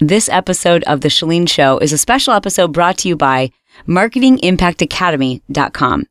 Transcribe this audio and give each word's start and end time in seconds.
This 0.00 0.28
episode 0.28 0.84
of 0.84 1.00
The 1.00 1.08
Chalene 1.08 1.48
Show 1.48 1.78
is 1.78 1.92
a 1.92 1.98
special 1.98 2.32
episode 2.32 2.72
brought 2.72 2.98
to 2.98 3.08
you 3.08 3.16
by 3.16 3.50
MarketingImpactAcademy.com. 3.88 6.06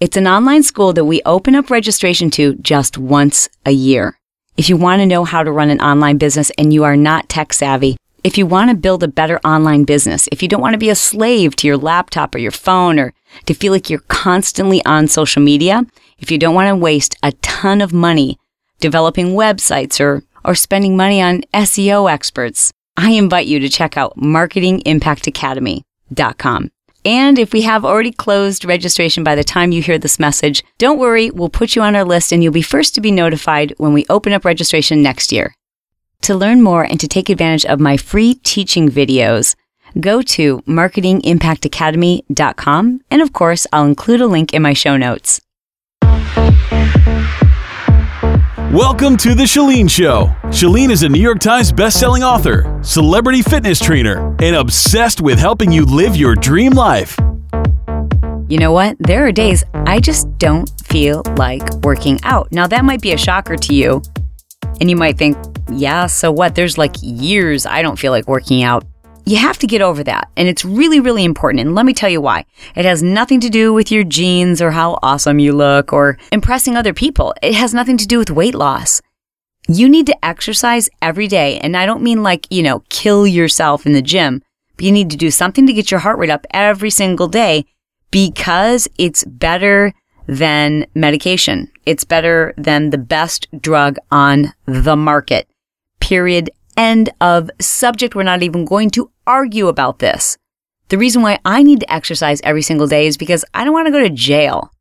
It's 0.00 0.16
an 0.16 0.26
online 0.26 0.64
school 0.64 0.92
that 0.94 1.04
we 1.04 1.22
open 1.24 1.54
up 1.54 1.70
registration 1.70 2.32
to 2.32 2.56
just 2.56 2.98
once 2.98 3.48
a 3.64 3.70
year. 3.70 4.18
If 4.56 4.68
you 4.68 4.76
want 4.76 5.02
to 5.02 5.06
know 5.06 5.22
how 5.22 5.44
to 5.44 5.52
run 5.52 5.70
an 5.70 5.80
online 5.80 6.18
business 6.18 6.50
and 6.58 6.74
you 6.74 6.82
are 6.82 6.96
not 6.96 7.28
tech 7.28 7.52
savvy, 7.52 7.96
if 8.24 8.36
you 8.36 8.44
want 8.44 8.72
to 8.72 8.76
build 8.76 9.04
a 9.04 9.08
better 9.08 9.38
online 9.44 9.84
business, 9.84 10.28
if 10.32 10.42
you 10.42 10.48
don't 10.48 10.60
want 10.60 10.74
to 10.74 10.78
be 10.78 10.90
a 10.90 10.96
slave 10.96 11.54
to 11.56 11.68
your 11.68 11.76
laptop 11.76 12.34
or 12.34 12.38
your 12.38 12.50
phone 12.50 12.98
or 12.98 13.14
to 13.46 13.54
feel 13.54 13.72
like 13.72 13.88
you're 13.88 14.00
constantly 14.08 14.84
on 14.84 15.06
social 15.06 15.42
media, 15.42 15.86
if 16.18 16.32
you 16.32 16.38
don't 16.38 16.56
want 16.56 16.66
to 16.66 16.74
waste 16.74 17.14
a 17.22 17.30
ton 17.34 17.82
of 17.82 17.92
money 17.92 18.36
developing 18.80 19.36
websites 19.36 20.00
or, 20.00 20.24
or 20.44 20.56
spending 20.56 20.96
money 20.96 21.22
on 21.22 21.42
SEO 21.54 22.10
experts, 22.10 22.72
I 22.98 23.12
invite 23.12 23.46
you 23.46 23.60
to 23.60 23.68
check 23.68 23.96
out 23.96 24.18
marketingimpactacademy.com. 24.18 26.70
And 27.04 27.38
if 27.38 27.52
we 27.52 27.62
have 27.62 27.84
already 27.84 28.10
closed 28.10 28.64
registration 28.64 29.22
by 29.22 29.36
the 29.36 29.44
time 29.44 29.70
you 29.70 29.80
hear 29.80 29.98
this 29.98 30.18
message, 30.18 30.64
don't 30.78 30.98
worry, 30.98 31.30
we'll 31.30 31.48
put 31.48 31.76
you 31.76 31.82
on 31.82 31.94
our 31.94 32.02
list 32.02 32.32
and 32.32 32.42
you'll 32.42 32.52
be 32.52 32.60
first 32.60 32.96
to 32.96 33.00
be 33.00 33.12
notified 33.12 33.72
when 33.78 33.92
we 33.92 34.04
open 34.10 34.32
up 34.32 34.44
registration 34.44 35.00
next 35.00 35.30
year. 35.30 35.54
To 36.22 36.34
learn 36.34 36.60
more 36.60 36.82
and 36.82 36.98
to 36.98 37.06
take 37.06 37.28
advantage 37.28 37.64
of 37.66 37.78
my 37.78 37.96
free 37.96 38.34
teaching 38.34 38.88
videos, 38.88 39.54
go 40.00 40.20
to 40.22 40.58
marketingimpactacademy.com. 40.62 43.00
And 43.12 43.22
of 43.22 43.32
course, 43.32 43.64
I'll 43.72 43.84
include 43.84 44.22
a 44.22 44.26
link 44.26 44.52
in 44.52 44.62
my 44.62 44.72
show 44.72 44.96
notes. 44.96 45.40
Welcome 48.72 49.16
to 49.18 49.34
The 49.34 49.44
Chalene 49.44 49.88
Show. 49.88 50.26
Chalene 50.48 50.90
is 50.90 51.02
a 51.02 51.08
New 51.08 51.22
York 51.22 51.38
Times 51.38 51.72
bestselling 51.72 52.20
author, 52.20 52.78
celebrity 52.82 53.40
fitness 53.40 53.80
trainer, 53.80 54.36
and 54.42 54.54
obsessed 54.54 55.22
with 55.22 55.38
helping 55.38 55.72
you 55.72 55.86
live 55.86 56.16
your 56.16 56.34
dream 56.34 56.72
life. 56.72 57.16
You 58.46 58.58
know 58.58 58.70
what? 58.70 58.96
There 58.98 59.26
are 59.26 59.32
days 59.32 59.64
I 59.72 60.00
just 60.00 60.36
don't 60.36 60.70
feel 60.84 61.22
like 61.38 61.66
working 61.76 62.20
out. 62.24 62.52
Now, 62.52 62.66
that 62.66 62.84
might 62.84 63.00
be 63.00 63.12
a 63.12 63.16
shocker 63.16 63.56
to 63.56 63.74
you. 63.74 64.02
And 64.82 64.90
you 64.90 64.96
might 64.96 65.16
think, 65.16 65.38
yeah, 65.70 66.04
so 66.04 66.30
what? 66.30 66.54
There's 66.54 66.76
like 66.76 66.94
years 67.00 67.64
I 67.64 67.80
don't 67.80 67.98
feel 67.98 68.12
like 68.12 68.28
working 68.28 68.64
out. 68.64 68.84
You 69.28 69.36
have 69.36 69.58
to 69.58 69.66
get 69.66 69.82
over 69.82 70.02
that. 70.04 70.30
And 70.38 70.48
it's 70.48 70.64
really, 70.64 71.00
really 71.00 71.22
important. 71.22 71.60
And 71.60 71.74
let 71.74 71.84
me 71.84 71.92
tell 71.92 72.08
you 72.08 72.22
why. 72.22 72.46
It 72.74 72.86
has 72.86 73.02
nothing 73.02 73.40
to 73.40 73.50
do 73.50 73.74
with 73.74 73.92
your 73.92 74.02
genes 74.02 74.62
or 74.62 74.70
how 74.70 74.98
awesome 75.02 75.38
you 75.38 75.52
look 75.52 75.92
or 75.92 76.16
impressing 76.32 76.76
other 76.76 76.94
people. 76.94 77.34
It 77.42 77.54
has 77.54 77.74
nothing 77.74 77.98
to 77.98 78.06
do 78.06 78.16
with 78.16 78.30
weight 78.30 78.54
loss. 78.54 79.02
You 79.68 79.86
need 79.86 80.06
to 80.06 80.24
exercise 80.24 80.88
every 81.02 81.28
day. 81.28 81.58
And 81.58 81.76
I 81.76 81.84
don't 81.84 82.02
mean 82.02 82.22
like, 82.22 82.46
you 82.50 82.62
know, 82.62 82.82
kill 82.88 83.26
yourself 83.26 83.84
in 83.84 83.92
the 83.92 84.00
gym, 84.00 84.42
but 84.76 84.86
you 84.86 84.92
need 84.92 85.10
to 85.10 85.16
do 85.18 85.30
something 85.30 85.66
to 85.66 85.74
get 85.74 85.90
your 85.90 86.00
heart 86.00 86.18
rate 86.18 86.30
up 86.30 86.46
every 86.52 86.88
single 86.88 87.28
day 87.28 87.66
because 88.10 88.88
it's 88.96 89.24
better 89.24 89.92
than 90.26 90.86
medication. 90.94 91.70
It's 91.84 92.04
better 92.04 92.54
than 92.56 92.88
the 92.88 92.96
best 92.96 93.46
drug 93.60 93.98
on 94.10 94.54
the 94.64 94.96
market. 94.96 95.50
Period 96.00 96.48
end 96.78 97.10
of 97.20 97.50
subject. 97.60 98.14
We're 98.14 98.22
not 98.22 98.42
even 98.42 98.64
going 98.64 98.88
to 98.90 99.10
argue 99.26 99.68
about 99.68 99.98
this. 99.98 100.38
The 100.88 100.96
reason 100.96 101.20
why 101.20 101.38
I 101.44 101.62
need 101.62 101.80
to 101.80 101.92
exercise 101.92 102.40
every 102.42 102.62
single 102.62 102.86
day 102.86 103.06
is 103.06 103.18
because 103.18 103.44
I 103.52 103.64
don't 103.64 103.74
want 103.74 103.88
to 103.88 103.92
go 103.92 104.00
to 104.00 104.08
jail. 104.08 104.72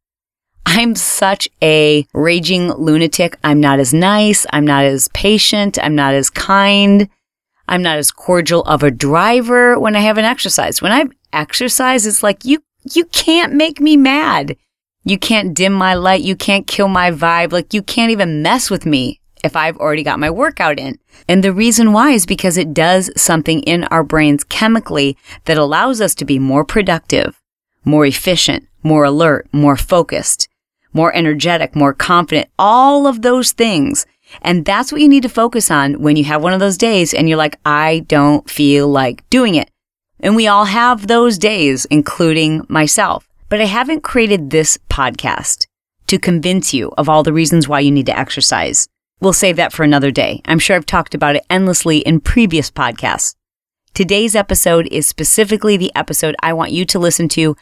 I'm 0.65 0.95
such 0.95 1.49
a 1.61 2.05
raging 2.13 2.71
lunatic. 2.73 3.37
I'm 3.43 3.59
not 3.59 3.79
as 3.79 3.93
nice. 3.93 4.45
I'm 4.53 4.65
not 4.65 4.85
as 4.85 5.09
patient. 5.09 5.77
I'm 5.81 5.95
not 5.95 6.13
as 6.13 6.29
kind. 6.29 7.09
I'm 7.67 7.81
not 7.81 7.97
as 7.97 8.11
cordial 8.11 8.63
of 8.63 8.83
a 8.83 8.91
driver 8.91 9.77
when 9.79 9.95
I 9.95 9.99
haven't 9.99 10.25
exercised. 10.25 10.81
When 10.81 10.91
I've 10.91 11.11
exercised, 11.33 12.05
it's 12.05 12.23
like 12.23 12.45
you, 12.45 12.63
you 12.93 13.05
can't 13.05 13.53
make 13.53 13.81
me 13.81 13.97
mad. 13.97 14.55
You 15.03 15.17
can't 15.17 15.53
dim 15.53 15.73
my 15.73 15.93
light. 15.93 16.21
You 16.21 16.35
can't 16.35 16.67
kill 16.67 16.87
my 16.87 17.11
vibe. 17.11 17.51
Like 17.51 17.73
you 17.73 17.81
can't 17.81 18.11
even 18.11 18.41
mess 18.41 18.69
with 18.69 18.85
me 18.85 19.19
if 19.43 19.55
I've 19.55 19.77
already 19.77 20.03
got 20.03 20.19
my 20.19 20.29
workout 20.29 20.79
in. 20.79 20.99
And 21.27 21.43
the 21.43 21.53
reason 21.53 21.93
why 21.93 22.11
is 22.11 22.25
because 22.25 22.57
it 22.57 22.73
does 22.73 23.09
something 23.15 23.61
in 23.61 23.83
our 23.85 24.03
brains 24.03 24.43
chemically 24.43 25.17
that 25.45 25.57
allows 25.57 26.01
us 26.01 26.15
to 26.15 26.25
be 26.25 26.39
more 26.39 26.63
productive, 26.63 27.41
more 27.83 28.05
efficient, 28.05 28.67
more 28.83 29.03
alert, 29.03 29.47
more 29.51 29.75
focused, 29.75 30.47
more 30.93 31.13
energetic, 31.15 31.75
more 31.75 31.93
confident, 31.93 32.49
all 32.57 33.07
of 33.07 33.21
those 33.21 33.51
things. 33.51 34.05
And 34.41 34.65
that's 34.65 34.91
what 34.91 35.01
you 35.01 35.07
need 35.07 35.23
to 35.23 35.29
focus 35.29 35.71
on 35.71 36.01
when 36.01 36.15
you 36.15 36.25
have 36.25 36.43
one 36.43 36.53
of 36.53 36.59
those 36.59 36.77
days 36.77 37.13
and 37.13 37.29
you're 37.29 37.37
like, 37.37 37.59
I 37.65 38.05
don't 38.07 38.49
feel 38.49 38.87
like 38.87 39.27
doing 39.29 39.55
it. 39.55 39.69
And 40.19 40.35
we 40.35 40.47
all 40.47 40.65
have 40.65 41.07
those 41.07 41.37
days, 41.37 41.85
including 41.85 42.65
myself. 42.67 43.27
But 43.49 43.61
I 43.61 43.65
haven't 43.65 44.01
created 44.01 44.49
this 44.49 44.77
podcast 44.89 45.67
to 46.07 46.17
convince 46.17 46.73
you 46.73 46.91
of 46.97 47.07
all 47.07 47.23
the 47.23 47.33
reasons 47.33 47.67
why 47.67 47.81
you 47.81 47.91
need 47.91 48.07
to 48.07 48.17
exercise. 48.17 48.87
We'll 49.19 49.33
save 49.33 49.55
that 49.55 49.73
for 49.73 49.83
another 49.83 50.11
day. 50.11 50.41
I'm 50.45 50.59
sure 50.59 50.75
I've 50.75 50.85
talked 50.85 51.15
about 51.15 51.35
it 51.35 51.45
endlessly 51.49 51.99
in 51.99 52.19
previous 52.19 52.69
podcasts. 52.69 53.35
Today's 53.95 54.35
episode 54.35 54.87
is 54.91 55.07
specifically 55.07 55.75
the 55.75 55.91
episode 55.95 56.35
I 56.41 56.53
want 56.53 56.71
you 56.71 56.85
to 56.85 56.99
listen 56.99 57.27
to 57.29 57.55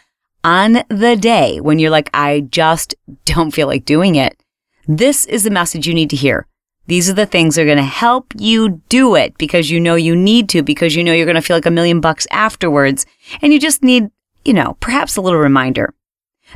on 0.44 0.84
the 0.90 1.16
day 1.16 1.62
when 1.62 1.80
you're 1.80 1.90
like, 1.90 2.10
I 2.14 2.42
just 2.42 2.94
don't 3.24 3.52
feel 3.52 3.68
like 3.68 3.86
doing 3.86 4.16
it. 4.16 4.38
This 4.86 5.26
is 5.26 5.44
the 5.44 5.50
message 5.50 5.88
you 5.88 5.94
need 5.94 6.10
to 6.10 6.18
hear. 6.18 6.46
These 6.88 7.10
are 7.10 7.14
the 7.14 7.26
things 7.26 7.56
that 7.56 7.62
are 7.62 7.66
going 7.66 7.78
to 7.78 7.84
help 7.84 8.34
you 8.38 8.82
do 8.90 9.16
it 9.16 9.38
because 9.38 9.72
you 9.72 9.80
know 9.80 9.96
you 9.96 10.16
need 10.16 10.50
to, 10.50 10.62
because 10.62 10.94
you 10.94 11.06
know 11.06 11.14
you're 11.14 11.26
going 11.26 11.36
to 11.36 11.42
feel 11.42 11.56
like 11.56 11.66
a 11.66 11.72
million 11.72 12.02
bucks 12.02 12.28
afterwards. 12.32 13.06
And 13.42 13.54
you 13.54 13.60
just 13.60 13.82
need, 13.82 14.12
you 14.44 14.54
know, 14.54 14.76
perhaps 14.82 15.16
a 15.16 15.22
little 15.22 15.40
reminder. 15.40 15.94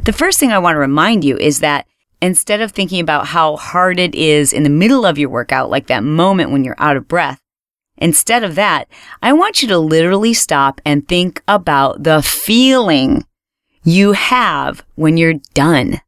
The 0.03 0.13
first 0.13 0.39
thing 0.39 0.51
I 0.51 0.59
want 0.59 0.75
to 0.75 0.79
remind 0.79 1.23
you 1.23 1.37
is 1.37 1.61
that 1.61 1.87
instead 2.21 2.61
of 2.61 2.71
thinking 2.71 2.99
about 2.99 3.27
how 3.27 3.57
hard 3.57 3.99
it 3.99 4.15
is 4.15 4.53
in 4.53 4.63
the 4.63 4.69
middle 4.69 5.05
of 5.05 5.17
your 5.17 5.29
workout, 5.29 5.69
like 5.69 5.87
that 5.87 6.03
moment 6.03 6.51
when 6.51 6.63
you're 6.63 6.75
out 6.77 6.97
of 6.97 7.07
breath, 7.07 7.41
instead 7.97 8.43
of 8.43 8.55
that, 8.55 8.87
I 9.21 9.33
want 9.33 9.61
you 9.61 9.67
to 9.69 9.77
literally 9.77 10.33
stop 10.33 10.81
and 10.85 11.07
think 11.07 11.41
about 11.47 12.03
the 12.03 12.21
feeling 12.21 13.25
you 13.83 14.13
have 14.13 14.83
when 14.95 15.17
you're 15.17 15.41
done. 15.53 16.01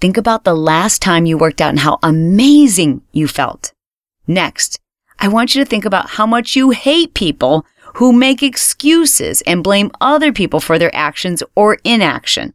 Think 0.00 0.16
about 0.16 0.44
the 0.44 0.54
last 0.54 1.02
time 1.02 1.26
you 1.26 1.36
worked 1.36 1.60
out 1.60 1.70
and 1.70 1.80
how 1.80 1.98
amazing 2.02 3.02
you 3.12 3.26
felt. 3.26 3.72
Next, 4.26 4.78
I 5.18 5.26
want 5.26 5.54
you 5.54 5.64
to 5.64 5.68
think 5.68 5.84
about 5.84 6.10
how 6.10 6.26
much 6.26 6.54
you 6.54 6.70
hate 6.70 7.14
people 7.14 7.66
who 7.94 8.12
make 8.12 8.42
excuses 8.42 9.42
and 9.42 9.64
blame 9.64 9.90
other 10.00 10.32
people 10.32 10.60
for 10.60 10.78
their 10.78 10.94
actions 10.94 11.42
or 11.56 11.78
inaction 11.82 12.54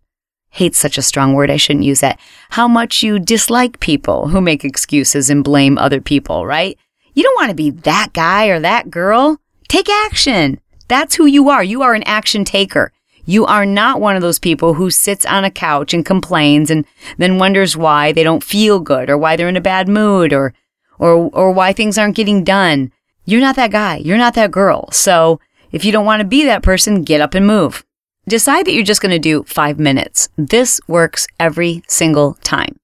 hate's 0.54 0.78
such 0.78 1.00
a 1.00 1.02
strong 1.02 1.34
word. 1.34 1.50
I 1.50 1.58
shouldn't 1.58 1.86
use 1.86 2.02
that. 2.02 2.20
How 2.52 2.68
much 2.68 3.02
you 3.02 3.18
dislike 3.18 3.80
people 3.80 4.28
who 4.28 4.40
make 4.40 4.64
excuses 4.64 5.32
and 5.32 5.44
blame 5.44 5.80
other 5.80 6.00
people, 6.00 6.46
right? 6.46 6.78
You 7.16 7.24
don't 7.24 7.36
want 7.36 7.50
to 7.50 7.56
be 7.56 7.72
that 7.72 8.12
guy 8.14 8.46
or 8.46 8.60
that 8.60 8.92
girl. 8.92 9.40
Take 9.68 9.90
action. 9.90 10.60
That's 10.88 11.16
who 11.16 11.26
you 11.26 11.50
are. 11.50 11.64
You 11.64 11.82
are 11.82 11.96
an 11.96 12.04
action 12.04 12.46
taker. 12.46 12.92
You 13.26 13.46
are 13.48 13.66
not 13.66 14.00
one 14.00 14.16
of 14.16 14.22
those 14.22 14.38
people 14.38 14.76
who 14.76 14.92
sits 14.92 15.26
on 15.26 15.44
a 15.44 15.50
couch 15.50 15.92
and 15.92 16.06
complains 16.06 16.70
and 16.70 16.86
then 17.18 17.40
wonders 17.40 17.76
why 17.76 18.12
they 18.12 18.24
don't 18.24 18.44
feel 18.44 18.80
good 18.80 19.10
or 19.10 19.18
why 19.18 19.36
they're 19.36 19.50
in 19.50 19.58
a 19.58 19.62
bad 19.62 19.88
mood 19.88 20.34
or, 20.34 20.54
or, 21.00 21.32
or 21.34 21.52
why 21.52 21.74
things 21.74 21.98
aren't 21.98 22.16
getting 22.16 22.44
done. 22.44 22.92
You're 23.26 23.42
not 23.42 23.56
that 23.56 23.72
guy. 23.72 23.96
You're 23.96 24.18
not 24.18 24.36
that 24.36 24.52
girl. 24.52 24.92
So 24.92 25.40
if 25.72 25.84
you 25.84 25.92
don't 25.92 26.06
want 26.06 26.20
to 26.20 26.28
be 26.28 26.46
that 26.46 26.62
person, 26.62 27.02
get 27.02 27.22
up 27.22 27.34
and 27.34 27.48
move. 27.48 27.84
Decide 28.28 28.66
that 28.66 28.72
you're 28.72 28.84
just 28.84 29.02
going 29.02 29.12
to 29.12 29.20
do 29.20 29.44
five 29.44 29.78
minutes. 29.78 30.30
This 30.38 30.80
works 30.88 31.28
every 31.40 31.84
single 31.88 32.36
time. 32.36 32.78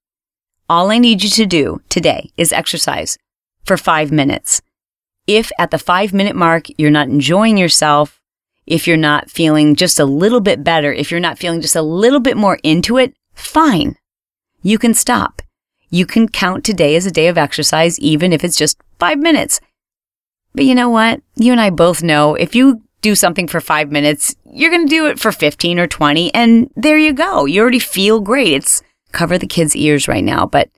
All 0.68 0.92
I 0.92 0.98
need 0.98 1.24
you 1.24 1.30
to 1.30 1.46
do 1.46 1.82
today 1.88 2.32
is 2.36 2.52
exercise 2.52 3.18
for 3.64 3.78
five 3.78 4.12
minutes. 4.12 4.62
If 5.28 5.50
at 5.58 5.72
the 5.72 5.78
five 5.78 6.14
minute 6.14 6.36
mark 6.36 6.66
you're 6.78 6.92
not 6.92 7.08
enjoying 7.08 7.58
yourself, 7.58 8.19
if 8.68 8.86
you're 8.86 8.98
not 8.98 9.31
feeling 9.31 9.75
just 9.75 10.00
a 10.00 10.06
little 10.06 10.42
bit 10.42 10.63
better, 10.63 10.92
if 10.92 11.10
you're 11.10 11.19
not 11.19 11.40
feeling 11.40 11.62
just 11.62 11.75
a 11.75 11.81
little 11.81 12.19
bit 12.19 12.36
more 12.36 12.60
into 12.62 12.98
it, 12.98 13.13
fine. 13.34 13.96
You 14.62 14.78
can 14.78 14.94
stop. 14.94 15.42
You 15.90 16.06
can 16.06 16.28
count 16.28 16.66
today 16.66 16.96
as 16.96 17.06
a 17.06 17.12
day 17.12 17.28
of 17.28 17.38
exercise, 17.38 17.98
even 18.00 18.34
if 18.34 18.44
it's 18.44 18.58
just 18.58 18.78
five 19.00 19.18
minutes. 19.18 19.62
But 20.54 20.66
you 20.66 20.75
know 20.75 20.90
what? 20.90 21.22
You 21.36 21.54
and 21.54 21.62
I 21.62 21.69
both 21.69 22.04
know 22.04 22.36
if 22.36 22.54
you 22.54 22.84
do 23.01 23.16
something 23.16 23.48
for 23.48 23.62
five 23.62 23.92
minutes, 23.92 24.36
you're 24.51 24.72
going 24.72 24.86
to 24.86 24.90
do 24.90 25.07
it 25.07 25.19
for 25.19 25.31
15 25.31 25.80
or 25.80 25.88
20. 25.88 26.34
And 26.34 26.69
there 26.75 26.98
you 26.98 27.13
go. 27.13 27.46
You 27.46 27.62
already 27.62 27.80
feel 27.80 28.19
great. 28.19 28.54
It's 28.54 28.81
cover 29.12 29.38
the 29.38 29.48
kids' 29.48 29.75
ears 29.75 30.07
right 30.07 30.24
now. 30.24 30.46
But, 30.46 30.69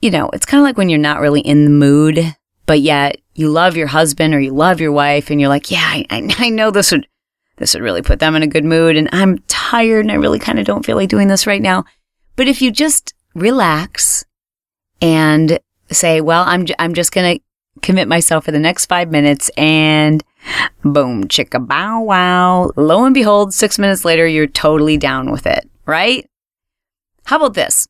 you 0.00 0.10
know, 0.10 0.28
it's 0.30 0.46
kind 0.46 0.60
of 0.60 0.64
like 0.64 0.76
when 0.76 0.88
you're 0.88 0.98
not 0.98 1.20
really 1.20 1.40
in 1.40 1.64
the 1.64 1.70
mood, 1.70 2.36
but 2.66 2.80
yet 2.80 3.16
you 3.34 3.50
love 3.50 3.76
your 3.76 3.88
husband 3.88 4.34
or 4.34 4.40
you 4.40 4.52
love 4.52 4.80
your 4.80 4.92
wife 4.92 5.30
and 5.30 5.40
you're 5.40 5.48
like, 5.48 5.70
yeah, 5.70 6.02
I, 6.10 6.28
I 6.38 6.50
know 6.50 6.70
this 6.70 6.92
would, 6.92 7.06
this 7.56 7.74
would 7.74 7.82
really 7.82 8.02
put 8.02 8.18
them 8.18 8.36
in 8.36 8.42
a 8.42 8.48
good 8.48 8.64
mood. 8.64 8.96
And 8.96 9.08
I'm 9.12 9.38
tired 9.48 10.04
and 10.04 10.12
I 10.12 10.16
really 10.16 10.38
kind 10.38 10.58
of 10.58 10.66
don't 10.66 10.84
feel 10.84 10.96
like 10.96 11.08
doing 11.08 11.28
this 11.28 11.46
right 11.46 11.62
now. 11.62 11.84
But 12.36 12.48
if 12.48 12.60
you 12.60 12.70
just 12.70 13.14
relax 13.34 14.24
and 15.00 15.58
say, 15.90 16.20
well, 16.20 16.44
I'm, 16.46 16.66
j- 16.66 16.74
I'm 16.78 16.94
just 16.94 17.12
going 17.12 17.38
to 17.38 17.44
commit 17.80 18.08
myself 18.08 18.44
for 18.44 18.52
the 18.52 18.58
next 18.58 18.86
five 18.86 19.10
minutes 19.10 19.50
and 19.56 20.22
Boom, 20.84 21.24
chicka 21.24 21.66
bow 21.66 22.00
wow. 22.00 22.70
Lo 22.76 23.04
and 23.04 23.14
behold, 23.14 23.54
six 23.54 23.78
minutes 23.78 24.04
later, 24.04 24.26
you're 24.26 24.46
totally 24.46 24.96
down 24.96 25.30
with 25.30 25.46
it, 25.46 25.68
right? 25.86 26.26
How 27.24 27.36
about 27.36 27.54
this? 27.54 27.86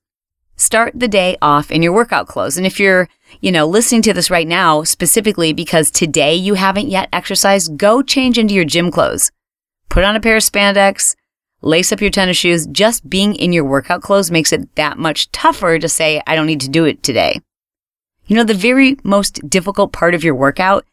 Start 0.57 0.93
the 0.95 1.09
day 1.09 1.37
off 1.43 1.73
in 1.73 1.83
your 1.83 1.93
workout 1.93 2.29
clothes. 2.29 2.57
And 2.57 2.65
if 2.65 2.79
you're, 2.79 3.09
you 3.41 3.51
know, 3.51 3.67
listening 3.67 4.03
to 4.03 4.13
this 4.13 4.31
right 4.31 4.47
now, 4.47 4.85
specifically 4.85 5.53
because 5.53 5.91
today 5.91 6.37
you 6.37 6.55
haven't 6.55 6.89
yet 6.89 7.09
exercised, 7.13 7.77
go 7.77 8.03
change 8.03 8.39
into 8.39 8.55
your 8.55 8.65
gym 8.65 8.93
clothes. 8.93 9.33
Put 9.89 10.05
on 10.05 10.15
a 10.15 10.21
pair 10.21 10.37
of 10.37 10.45
spandex, 10.45 11.17
lace 11.61 11.91
up 11.91 12.01
your 12.01 12.11
tennis 12.11 12.37
shoes. 12.37 12.69
Just 12.69 13.11
being 13.11 13.35
in 13.35 13.53
your 13.53 13.65
workout 13.65 14.03
clothes 14.03 14.31
makes 14.31 14.53
it 14.53 14.73
that 14.77 14.97
much 14.97 15.33
tougher 15.33 15.81
to 15.81 15.89
say, 15.89 16.23
I 16.29 16.37
don't 16.37 16.47
need 16.47 16.61
to 16.61 16.69
do 16.69 16.85
it 16.85 17.03
today. 17.03 17.41
You 18.27 18.37
know, 18.37 18.45
the 18.45 18.55
very 18.55 18.97
most 19.03 19.41
difficult 19.51 19.93
part 19.93 20.15
of 20.15 20.23
your 20.23 20.37
workout 20.37 20.87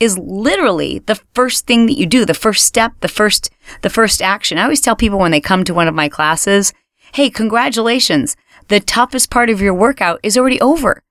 is 0.00 0.18
literally 0.18 1.00
the 1.00 1.20
first 1.34 1.66
thing 1.66 1.86
that 1.86 1.98
you 1.98 2.06
do, 2.06 2.24
the 2.24 2.34
first 2.34 2.64
step, 2.64 2.92
the 3.00 3.08
first, 3.08 3.50
the 3.82 3.90
first 3.90 4.20
action. 4.20 4.58
I 4.58 4.64
always 4.64 4.80
tell 4.80 4.96
people 4.96 5.18
when 5.18 5.30
they 5.30 5.40
come 5.40 5.64
to 5.64 5.74
one 5.74 5.88
of 5.88 5.94
my 5.94 6.08
classes, 6.08 6.72
Hey, 7.12 7.30
congratulations. 7.30 8.36
The 8.68 8.80
toughest 8.80 9.30
part 9.30 9.48
of 9.48 9.60
your 9.60 9.72
workout 9.72 10.20
is 10.22 10.36
already 10.36 10.60
over. 10.60 11.02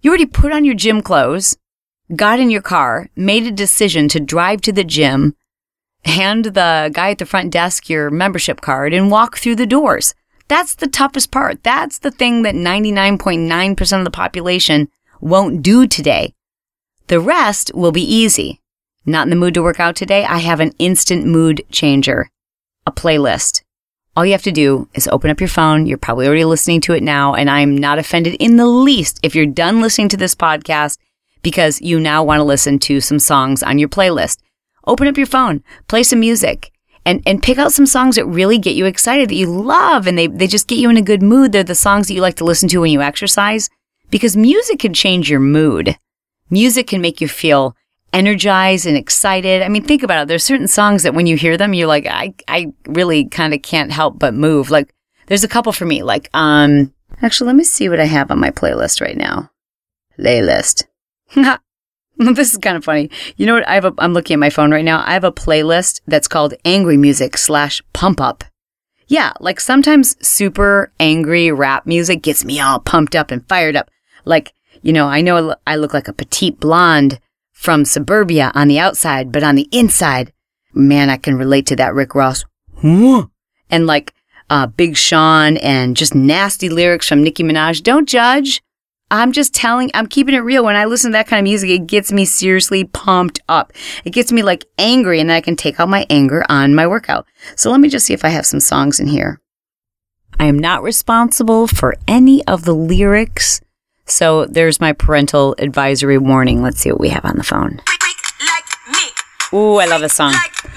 You 0.00 0.10
already 0.10 0.26
put 0.26 0.52
on 0.52 0.64
your 0.64 0.74
gym 0.74 1.02
clothes, 1.02 1.56
got 2.16 2.40
in 2.40 2.50
your 2.50 2.62
car, 2.62 3.08
made 3.14 3.44
a 3.46 3.50
decision 3.50 4.08
to 4.08 4.20
drive 4.20 4.62
to 4.62 4.72
the 4.72 4.84
gym, 4.84 5.34
hand 6.04 6.46
the 6.46 6.90
guy 6.92 7.10
at 7.10 7.18
the 7.18 7.26
front 7.26 7.52
desk 7.52 7.90
your 7.90 8.10
membership 8.10 8.60
card 8.60 8.94
and 8.94 9.10
walk 9.10 9.36
through 9.36 9.56
the 9.56 9.66
doors. 9.66 10.14
That's 10.48 10.74
the 10.74 10.88
toughest 10.88 11.30
part. 11.30 11.62
That's 11.62 11.98
the 11.98 12.10
thing 12.10 12.42
that 12.42 12.54
99.9% 12.54 13.98
of 13.98 14.04
the 14.04 14.10
population 14.10 14.88
won't 15.20 15.62
do 15.62 15.86
today. 15.86 16.32
The 17.10 17.18
rest 17.18 17.72
will 17.74 17.90
be 17.90 18.04
easy. 18.04 18.60
Not 19.04 19.26
in 19.26 19.30
the 19.30 19.36
mood 19.36 19.54
to 19.54 19.64
work 19.64 19.80
out 19.80 19.96
today? 19.96 20.24
I 20.24 20.38
have 20.38 20.60
an 20.60 20.70
instant 20.78 21.26
mood 21.26 21.64
changer, 21.72 22.30
a 22.86 22.92
playlist. 22.92 23.62
All 24.14 24.24
you 24.24 24.30
have 24.30 24.44
to 24.44 24.52
do 24.52 24.88
is 24.94 25.08
open 25.08 25.28
up 25.28 25.40
your 25.40 25.48
phone. 25.48 25.86
You're 25.86 25.98
probably 25.98 26.28
already 26.28 26.44
listening 26.44 26.80
to 26.82 26.92
it 26.92 27.02
now, 27.02 27.34
and 27.34 27.50
I'm 27.50 27.76
not 27.76 27.98
offended 27.98 28.34
in 28.34 28.58
the 28.58 28.68
least 28.68 29.18
if 29.24 29.34
you're 29.34 29.44
done 29.44 29.80
listening 29.80 30.08
to 30.10 30.16
this 30.16 30.36
podcast 30.36 30.98
because 31.42 31.80
you 31.80 31.98
now 31.98 32.22
want 32.22 32.38
to 32.38 32.44
listen 32.44 32.78
to 32.78 33.00
some 33.00 33.18
songs 33.18 33.64
on 33.64 33.80
your 33.80 33.88
playlist. 33.88 34.38
Open 34.86 35.08
up 35.08 35.16
your 35.16 35.26
phone, 35.26 35.64
play 35.88 36.04
some 36.04 36.20
music, 36.20 36.70
and, 37.04 37.24
and 37.26 37.42
pick 37.42 37.58
out 37.58 37.72
some 37.72 37.86
songs 37.86 38.14
that 38.14 38.26
really 38.26 38.56
get 38.56 38.76
you 38.76 38.86
excited, 38.86 39.30
that 39.30 39.34
you 39.34 39.48
love, 39.48 40.06
and 40.06 40.16
they, 40.16 40.28
they 40.28 40.46
just 40.46 40.68
get 40.68 40.78
you 40.78 40.88
in 40.88 40.96
a 40.96 41.02
good 41.02 41.24
mood. 41.24 41.50
They're 41.50 41.64
the 41.64 41.74
songs 41.74 42.06
that 42.06 42.14
you 42.14 42.20
like 42.20 42.36
to 42.36 42.44
listen 42.44 42.68
to 42.68 42.78
when 42.78 42.92
you 42.92 43.02
exercise 43.02 43.68
because 44.10 44.36
music 44.36 44.78
can 44.78 44.94
change 44.94 45.28
your 45.28 45.40
mood. 45.40 45.96
Music 46.50 46.86
can 46.86 47.00
make 47.00 47.20
you 47.20 47.28
feel 47.28 47.76
energized 48.12 48.86
and 48.86 48.96
excited. 48.96 49.62
I 49.62 49.68
mean, 49.68 49.84
think 49.84 50.02
about 50.02 50.22
it. 50.22 50.28
There's 50.28 50.44
certain 50.44 50.68
songs 50.68 51.04
that 51.04 51.14
when 51.14 51.26
you 51.26 51.36
hear 51.36 51.56
them, 51.56 51.74
you're 51.74 51.86
like, 51.86 52.06
I, 52.06 52.34
I 52.48 52.72
really 52.86 53.26
kind 53.26 53.54
of 53.54 53.62
can't 53.62 53.92
help 53.92 54.18
but 54.18 54.34
move. 54.34 54.70
Like, 54.70 54.92
there's 55.26 55.44
a 55.44 55.48
couple 55.48 55.72
for 55.72 55.86
me. 55.86 56.02
Like, 56.02 56.28
um, 56.34 56.92
actually, 57.22 57.48
let 57.48 57.56
me 57.56 57.64
see 57.64 57.88
what 57.88 58.00
I 58.00 58.04
have 58.04 58.30
on 58.30 58.40
my 58.40 58.50
playlist 58.50 59.00
right 59.00 59.16
now. 59.16 59.50
Playlist. 60.18 60.84
this 62.16 62.52
is 62.52 62.58
kind 62.58 62.76
of 62.76 62.84
funny. 62.84 63.10
You 63.36 63.46
know 63.46 63.54
what? 63.54 63.68
I 63.68 63.74
have 63.74 63.84
a, 63.84 63.94
I'm 63.98 64.12
looking 64.12 64.34
at 64.34 64.40
my 64.40 64.50
phone 64.50 64.72
right 64.72 64.84
now. 64.84 65.04
I 65.06 65.12
have 65.12 65.24
a 65.24 65.32
playlist 65.32 66.00
that's 66.06 66.28
called 66.28 66.54
angry 66.64 66.96
music 66.96 67.36
slash 67.38 67.82
pump 67.92 68.20
up. 68.20 68.44
Yeah, 69.06 69.32
like 69.40 69.58
sometimes 69.58 70.16
super 70.26 70.92
angry 71.00 71.50
rap 71.50 71.86
music 71.86 72.22
gets 72.22 72.44
me 72.44 72.60
all 72.60 72.78
pumped 72.78 73.16
up 73.16 73.30
and 73.30 73.48
fired 73.48 73.74
up. 73.74 73.90
Like, 74.24 74.52
you 74.82 74.92
know, 74.92 75.06
I 75.06 75.20
know 75.20 75.54
I 75.66 75.76
look 75.76 75.94
like 75.94 76.08
a 76.08 76.12
petite 76.12 76.60
blonde 76.60 77.20
from 77.52 77.84
suburbia 77.84 78.50
on 78.54 78.68
the 78.68 78.78
outside, 78.78 79.32
but 79.32 79.42
on 79.42 79.54
the 79.54 79.68
inside, 79.72 80.32
man, 80.72 81.10
I 81.10 81.16
can 81.16 81.36
relate 81.36 81.66
to 81.66 81.76
that 81.76 81.94
Rick 81.94 82.14
Ross. 82.14 82.44
And 83.68 83.86
like, 83.86 84.14
uh, 84.48 84.66
Big 84.66 84.96
Sean 84.96 85.56
and 85.58 85.96
just 85.96 86.14
nasty 86.14 86.68
lyrics 86.68 87.08
from 87.08 87.22
Nicki 87.22 87.42
Minaj. 87.42 87.82
Don't 87.82 88.08
judge. 88.08 88.62
I'm 89.12 89.32
just 89.32 89.52
telling, 89.54 89.90
I'm 89.92 90.06
keeping 90.06 90.34
it 90.34 90.38
real. 90.38 90.64
When 90.64 90.76
I 90.76 90.84
listen 90.84 91.10
to 91.10 91.12
that 91.14 91.26
kind 91.26 91.40
of 91.40 91.44
music, 91.44 91.70
it 91.70 91.86
gets 91.86 92.12
me 92.12 92.24
seriously 92.24 92.84
pumped 92.84 93.40
up. 93.48 93.72
It 94.04 94.10
gets 94.10 94.30
me 94.30 94.42
like 94.42 94.66
angry 94.78 95.20
and 95.20 95.32
I 95.32 95.40
can 95.40 95.56
take 95.56 95.80
out 95.80 95.88
my 95.88 96.06
anger 96.08 96.44
on 96.48 96.74
my 96.74 96.86
workout. 96.86 97.26
So 97.56 97.70
let 97.70 97.80
me 97.80 97.88
just 97.88 98.06
see 98.06 98.14
if 98.14 98.24
I 98.24 98.28
have 98.28 98.46
some 98.46 98.60
songs 98.60 99.00
in 99.00 99.08
here. 99.08 99.40
I 100.38 100.46
am 100.46 100.58
not 100.58 100.82
responsible 100.82 101.66
for 101.66 101.96
any 102.06 102.46
of 102.46 102.64
the 102.64 102.74
lyrics 102.74 103.60
so 104.10 104.46
there's 104.46 104.80
my 104.80 104.92
parental 104.92 105.54
advisory 105.58 106.18
warning. 106.18 106.62
Let's 106.62 106.80
see 106.80 106.90
what 106.90 107.00
we 107.00 107.08
have 107.10 107.24
on 107.24 107.36
the 107.36 107.44
phone. 107.44 107.80
Ooh, 109.52 109.76
I 109.76 109.86
love 109.86 110.00
this 110.00 110.14
song. 110.14 110.34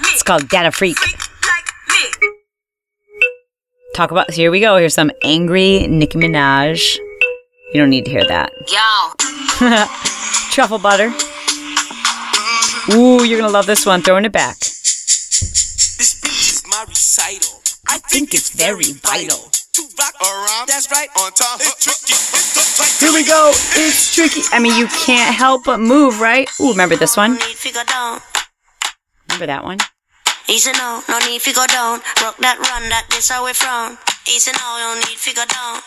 It's 0.08 0.22
called 0.22 0.48
Data 0.48 0.72
Freak. 0.72 0.96
Talk 3.94 4.10
about, 4.10 4.32
here 4.32 4.50
we 4.50 4.58
go. 4.58 4.76
Here's 4.76 4.94
some 4.94 5.12
angry 5.22 5.86
Nicki 5.86 6.18
Minaj. 6.18 6.96
You 7.72 7.80
don't 7.80 7.90
need 7.90 8.04
to 8.06 8.10
hear 8.10 8.26
that. 8.26 8.50
Yo. 8.68 9.12
Truffle 10.50 10.78
butter. 10.78 11.12
Ooh, 12.92 13.24
you're 13.24 13.38
going 13.38 13.48
to 13.48 13.52
love 13.52 13.66
this 13.66 13.86
one. 13.86 14.02
Throwing 14.02 14.24
it 14.24 14.32
back. 14.32 14.58
This 14.58 16.20
piece 16.20 16.52
is 16.52 16.62
my 16.68 16.84
recital. 16.88 17.60
I 17.86 17.98
think 17.98 18.34
it's 18.34 18.50
very 18.50 18.92
vital 18.92 19.50
rock 19.98 20.14
around. 20.22 20.68
That's 20.68 20.90
right, 20.90 21.08
on 21.20 21.32
top. 21.32 21.60
Here 23.00 23.12
we 23.12 23.24
go. 23.24 23.52
It's 23.76 24.14
tricky. 24.14 24.42
I 24.52 24.58
mean, 24.58 24.76
you 24.78 24.86
can't 24.88 25.34
help 25.34 25.64
but 25.64 25.78
move, 25.80 26.20
right? 26.20 26.48
Ooh, 26.60 26.70
remember 26.70 26.96
this 26.96 27.16
one? 27.16 27.38
Remember 29.28 29.46
that 29.46 29.64
one? 29.64 29.78
Easy 30.48 30.72
no, 30.72 31.02
no 31.08 31.18
need 31.20 31.40
to 31.40 31.52
go 31.54 31.66
down. 31.66 32.00
Rock 32.20 32.36
that 32.38 32.58
run, 32.58 32.88
that 32.90 33.06
this 33.10 33.30
how 33.30 33.44
we 33.46 33.52
from. 33.54 33.96
Easy 34.28 34.52
no, 34.52 34.76
no 34.76 34.94
need 35.08 35.18
to 35.18 35.34
go 35.34 35.44
down. 35.46 35.80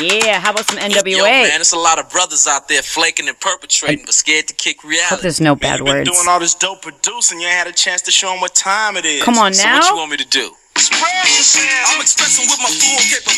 Yeah, 0.00 0.40
how 0.40 0.50
about 0.50 0.66
some 0.66 0.78
NWA? 0.78 1.16
Yo, 1.16 1.24
man, 1.24 1.48
there's 1.56 1.72
a 1.72 1.78
lot 1.78 1.98
of 1.98 2.10
brothers 2.10 2.46
out 2.46 2.68
there 2.68 2.82
flaking 2.82 3.28
and 3.28 3.38
perpetrating, 3.38 4.04
but 4.04 4.14
scared 4.14 4.48
to 4.48 4.54
kick 4.54 4.82
reality. 4.82 5.06
Hope 5.08 5.20
there's 5.20 5.40
no 5.40 5.54
bad 5.54 5.80
man, 5.80 5.84
words. 5.84 6.08
Been 6.08 6.14
doing 6.14 6.28
all 6.28 6.40
this 6.40 6.54
dope 6.54 6.82
producing, 6.82 7.40
you 7.40 7.46
ain't 7.46 7.56
had 7.56 7.66
a 7.66 7.72
chance 7.72 8.02
to 8.02 8.10
show 8.10 8.30
them 8.30 8.40
what 8.40 8.54
time 8.54 8.96
it 8.96 9.04
is. 9.04 9.22
Come 9.22 9.38
on 9.38 9.52
now. 9.52 9.80
So 9.80 9.86
what 9.86 9.90
you 9.90 9.96
want 9.96 10.10
me 10.10 10.16
to 10.18 10.26
do? 10.28 10.50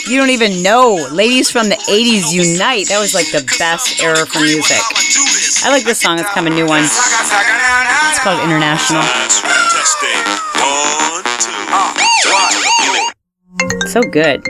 You 0.09 0.17
don't 0.17 0.31
even 0.31 0.63
know. 0.63 0.95
Ladies 1.11 1.51
from 1.51 1.69
the 1.69 1.77
80s 1.77 2.33
Unite. 2.33 2.89
That 2.89 2.99
was 3.01 3.15
like 3.15 3.31
the 3.33 3.45
best 3.59 4.01
era 4.01 4.25
for 4.25 4.39
music. 4.41 4.79
I 5.65 5.71
like 5.71 5.85
this 5.85 6.01
song. 6.01 6.19
It's 6.19 6.31
kind 6.31 6.47
of 6.47 6.53
a 6.53 6.57
new 6.57 6.67
one. 6.67 6.85
It's 6.85 8.21
called 8.21 8.41
International. 8.43 9.03
So 13.89 14.03
good. 14.03 14.43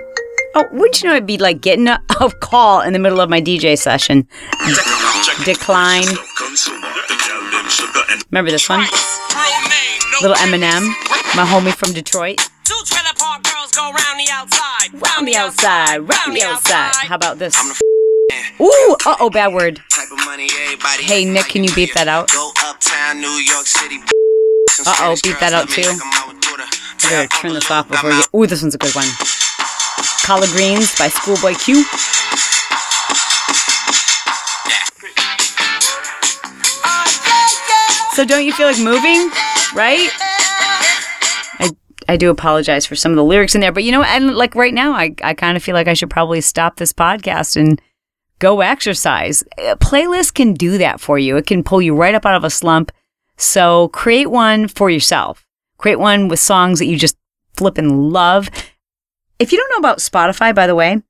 Oh, 0.54 0.64
wouldn't 0.72 1.02
you 1.02 1.08
know 1.08 1.16
it'd 1.16 1.26
be 1.26 1.38
like 1.38 1.60
getting 1.60 1.88
a, 1.88 2.00
a 2.20 2.30
call 2.30 2.80
in 2.80 2.92
the 2.92 2.98
middle 2.98 3.20
of 3.20 3.28
my 3.30 3.40
DJ 3.40 3.78
session? 3.78 4.28
Decline. 5.44 6.06
Remember 8.30 8.50
this 8.50 8.68
one? 8.68 8.80
Little 10.22 10.36
Eminem, 10.36 10.88
my 11.36 11.44
homie 11.44 11.74
from 11.74 11.92
Detroit. 11.92 12.48
Go 13.76 13.92
round 13.92 14.18
the 14.18 14.28
outside. 14.32 14.88
Round 14.94 15.28
the 15.28 15.36
outside, 15.36 15.98
round 15.98 16.34
the 16.34 16.42
outside. 16.42 16.94
How 16.94 17.14
about 17.14 17.38
this? 17.38 17.54
Ooh, 18.58 18.96
uh 19.04 19.16
oh, 19.20 19.28
bad 19.28 19.52
word. 19.52 19.82
Hey, 21.00 21.26
Nick, 21.26 21.46
can 21.46 21.62
you 21.62 21.74
beep 21.74 21.92
that 21.92 22.08
out? 22.08 22.30
Uh 22.34 22.42
oh, 25.00 25.16
beep 25.22 25.38
that 25.40 25.52
out 25.52 25.68
too. 25.68 25.82
I 25.84 27.10
gotta 27.10 27.28
turn 27.28 27.52
this 27.52 27.70
off 27.70 27.88
before 27.88 28.12
you. 28.12 28.22
Ooh, 28.34 28.46
this 28.46 28.62
one's 28.62 28.74
a 28.74 28.78
good 28.78 28.94
one. 28.94 29.08
Collard 30.24 30.50
Greens 30.50 30.96
by 30.96 31.08
Schoolboy 31.08 31.54
Q. 31.54 31.84
So 38.14 38.24
don't 38.24 38.46
you 38.46 38.52
feel 38.54 38.68
like 38.68 38.78
moving, 38.78 39.30
right? 39.74 40.08
I 42.08 42.16
do 42.16 42.30
apologize 42.30 42.86
for 42.86 42.96
some 42.96 43.12
of 43.12 43.16
the 43.16 43.24
lyrics 43.24 43.54
in 43.54 43.60
there, 43.60 43.72
but 43.72 43.84
you 43.84 43.92
know, 43.92 44.02
and 44.02 44.36
like 44.36 44.54
right 44.54 44.74
now, 44.74 44.92
I, 44.92 45.14
I 45.22 45.34
kind 45.34 45.56
of 45.56 45.62
feel 45.62 45.74
like 45.74 45.88
I 45.88 45.94
should 45.94 46.10
probably 46.10 46.40
stop 46.40 46.76
this 46.76 46.92
podcast 46.92 47.56
and 47.56 47.80
go 48.38 48.60
exercise. 48.60 49.42
A 49.58 49.76
playlist 49.76 50.34
can 50.34 50.54
do 50.54 50.78
that 50.78 51.00
for 51.00 51.18
you. 51.18 51.36
It 51.36 51.46
can 51.46 51.64
pull 51.64 51.82
you 51.82 51.94
right 51.94 52.14
up 52.14 52.26
out 52.26 52.36
of 52.36 52.44
a 52.44 52.50
slump. 52.50 52.92
So 53.36 53.88
create 53.88 54.30
one 54.30 54.68
for 54.68 54.90
yourself. 54.90 55.46
Create 55.78 55.98
one 55.98 56.28
with 56.28 56.40
songs 56.40 56.78
that 56.78 56.86
you 56.86 56.96
just 56.96 57.16
flip 57.56 57.78
and 57.78 58.10
love. 58.10 58.48
If 59.38 59.52
you 59.52 59.58
don't 59.58 59.70
know 59.70 59.88
about 59.88 59.98
Spotify, 59.98 60.54
by 60.54 60.66
the 60.66 60.74
way, 60.74 61.02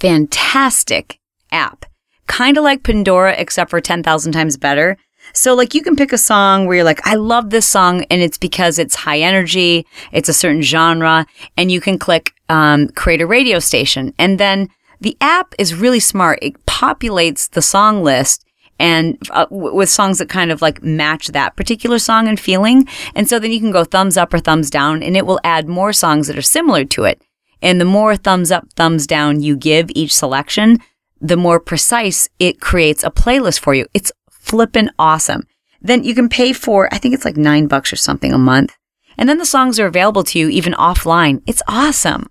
fantastic 0.00 1.18
app. 1.52 1.84
Kind 2.26 2.56
of 2.56 2.64
like 2.64 2.82
Pandora, 2.82 3.34
except 3.36 3.68
for 3.70 3.80
10,000 3.80 4.32
times 4.32 4.56
better. 4.56 4.96
So 5.34 5.54
like 5.54 5.74
you 5.74 5.82
can 5.82 5.96
pick 5.96 6.12
a 6.12 6.18
song 6.18 6.66
where 6.66 6.76
you're 6.76 6.84
like, 6.84 7.04
I 7.06 7.16
love 7.16 7.50
this 7.50 7.66
song 7.66 8.04
and 8.04 8.22
it's 8.22 8.38
because 8.38 8.78
it's 8.78 8.94
high 8.94 9.18
energy, 9.18 9.84
it's 10.12 10.28
a 10.28 10.32
certain 10.32 10.62
genre, 10.62 11.26
and 11.56 11.70
you 11.70 11.80
can 11.80 11.98
click 11.98 12.32
um, 12.48 12.88
create 12.88 13.20
a 13.20 13.26
radio 13.26 13.58
station. 13.58 14.14
And 14.18 14.38
then 14.38 14.68
the 15.00 15.16
app 15.20 15.54
is 15.58 15.74
really 15.74 16.00
smart. 16.00 16.38
It 16.40 16.64
populates 16.66 17.50
the 17.50 17.62
song 17.62 18.02
list 18.04 18.44
and 18.78 19.18
uh, 19.30 19.46
with 19.50 19.88
songs 19.88 20.18
that 20.18 20.28
kind 20.28 20.52
of 20.52 20.62
like 20.62 20.82
match 20.82 21.28
that 21.28 21.56
particular 21.56 21.98
song 21.98 22.28
and 22.28 22.38
feeling. 22.38 22.88
And 23.14 23.28
so 23.28 23.38
then 23.38 23.50
you 23.50 23.60
can 23.60 23.72
go 23.72 23.84
thumbs 23.84 24.16
up 24.16 24.32
or 24.32 24.38
thumbs 24.38 24.70
down 24.70 25.02
and 25.02 25.16
it 25.16 25.26
will 25.26 25.40
add 25.42 25.68
more 25.68 25.92
songs 25.92 26.28
that 26.28 26.38
are 26.38 26.42
similar 26.42 26.84
to 26.86 27.04
it. 27.04 27.20
And 27.60 27.80
the 27.80 27.84
more 27.84 28.16
thumbs 28.16 28.52
up, 28.52 28.68
thumbs 28.76 29.06
down 29.06 29.40
you 29.40 29.56
give 29.56 29.90
each 29.94 30.14
selection, 30.14 30.78
the 31.20 31.36
more 31.36 31.58
precise 31.58 32.28
it 32.38 32.60
creates 32.60 33.02
a 33.02 33.10
playlist 33.10 33.60
for 33.60 33.74
you. 33.74 33.86
It's 33.94 34.12
flippin' 34.44 34.90
awesome. 34.98 35.46
Then 35.80 36.04
you 36.04 36.14
can 36.14 36.28
pay 36.28 36.52
for, 36.52 36.92
I 36.92 36.98
think 36.98 37.14
it's 37.14 37.24
like 37.24 37.36
nine 37.36 37.66
bucks 37.66 37.92
or 37.92 37.96
something 37.96 38.32
a 38.32 38.38
month. 38.38 38.76
And 39.16 39.28
then 39.28 39.38
the 39.38 39.46
songs 39.46 39.80
are 39.80 39.86
available 39.86 40.24
to 40.24 40.38
you 40.38 40.48
even 40.48 40.72
offline. 40.74 41.42
It's 41.46 41.62
awesome. 41.66 42.26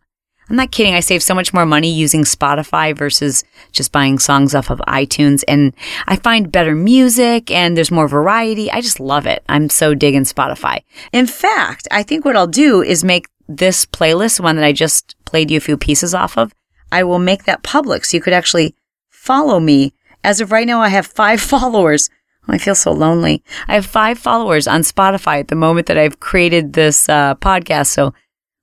I'm 0.50 0.58
not 0.58 0.72
kidding. 0.72 0.94
I 0.94 1.00
save 1.00 1.24
so 1.24 1.34
much 1.34 1.54
more 1.54 1.66
money 1.66 1.92
using 1.92 2.24
Spotify 2.24 2.96
versus 2.96 3.44
just 3.72 3.92
buying 3.92 4.20
songs 4.20 4.54
off 4.54 4.70
of 4.70 4.80
iTunes. 4.88 5.44
And 5.48 5.74
I 6.06 6.18
find 6.18 6.52
better 6.52 6.76
music 6.76 7.50
and 7.50 7.76
there's 7.76 7.92
more 7.92 8.08
variety. 8.08 8.70
I 8.70 8.82
just 8.82 9.00
love 9.00 9.26
it. 9.26 9.44
I'm 9.48 9.70
so 9.70 9.94
digging 9.96 10.24
Spotify. 10.24 10.82
In 11.12 11.28
fact, 11.28 11.88
I 11.92 12.04
think 12.04 12.26
what 12.26 12.36
I'll 12.36 12.48
do 12.48 12.82
is 12.82 13.04
make 13.04 13.28
this 13.48 13.86
playlist, 13.86 14.40
one 14.40 14.58
that 14.58 14.66
I 14.66 14.74
just 14.74 15.16
played 15.26 15.50
you 15.50 15.58
a 15.58 15.62
few 15.62 15.78
pieces 15.78 16.14
off 16.14 16.38
of, 16.38 16.54
I 16.92 17.04
will 17.04 17.20
make 17.20 17.46
that 17.46 17.64
public 17.64 18.06
so 18.06 18.18
you 18.18 18.22
could 18.22 18.34
actually 18.34 18.76
follow 19.10 19.60
me. 19.60 19.94
As 20.24 20.40
of 20.40 20.52
right 20.52 20.68
now, 20.68 20.82
I 20.82 20.90
have 20.90 21.06
five 21.06 21.42
followers. 21.54 22.10
I 22.48 22.58
feel 22.58 22.76
so 22.76 22.92
lonely. 22.92 23.44
I 23.68 23.76
have 23.76 23.86
five 23.86 24.20
followers 24.20 24.68
on 24.68 24.82
Spotify 24.82 25.40
at 25.40 25.48
the 25.48 25.56
moment 25.56 25.88
that 25.88 25.98
I've 25.98 26.20
created 26.20 26.74
this 26.74 27.08
uh, 27.08 27.36
podcast. 27.36 27.88
So 27.88 28.14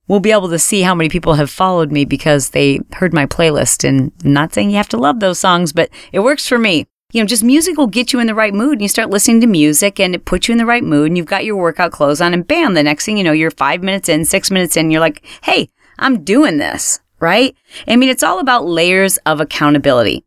we'll 0.07 0.19
be 0.19 0.31
able 0.31 0.49
to 0.49 0.59
see 0.59 0.81
how 0.81 0.93
many 0.93 1.09
people 1.09 1.33
have 1.33 1.49
followed 1.49 1.91
me 1.91 2.05
because 2.05 2.51
they 2.51 2.79
heard 2.93 3.13
my 3.13 3.25
playlist. 3.25 3.87
And 3.87 4.11
I'm 4.23 4.33
not 4.33 4.53
saying 4.53 4.69
you 4.69 4.77
have 4.77 4.89
to 4.89 4.97
love 4.97 5.19
those 5.19 5.39
songs, 5.39 5.73
but 5.73 5.89
it 6.11 6.19
works 6.19 6.47
for 6.47 6.59
me. 6.59 6.85
You 7.11 7.21
know, 7.21 7.27
just 7.27 7.43
music 7.43 7.77
will 7.77 7.87
get 7.87 8.13
you 8.13 8.19
in 8.19 8.27
the 8.27 8.35
right 8.35 8.53
mood 8.53 8.73
and 8.73 8.81
you 8.81 8.87
start 8.87 9.09
listening 9.09 9.41
to 9.41 9.47
music 9.47 9.99
and 9.99 10.15
it 10.15 10.25
puts 10.25 10.47
you 10.47 10.53
in 10.53 10.57
the 10.57 10.65
right 10.65 10.83
mood 10.83 11.07
and 11.07 11.17
you've 11.17 11.25
got 11.25 11.43
your 11.43 11.57
workout 11.57 11.91
clothes 11.91 12.21
on 12.21 12.33
and 12.33 12.47
bam, 12.47 12.73
the 12.73 12.83
next 12.83 13.05
thing 13.05 13.17
you 13.17 13.23
know, 13.23 13.33
you're 13.33 13.51
five 13.51 13.83
minutes 13.83 14.07
in, 14.07 14.23
six 14.25 14.49
minutes 14.49 14.77
in, 14.77 14.91
you're 14.91 15.01
like, 15.01 15.25
Hey, 15.43 15.69
I'm 15.99 16.23
doing 16.23 16.57
this, 16.57 17.01
right? 17.19 17.53
I 17.87 17.97
mean, 17.97 18.09
it's 18.09 18.23
all 18.23 18.39
about 18.39 18.65
layers 18.65 19.17
of 19.25 19.41
accountability. 19.41 20.23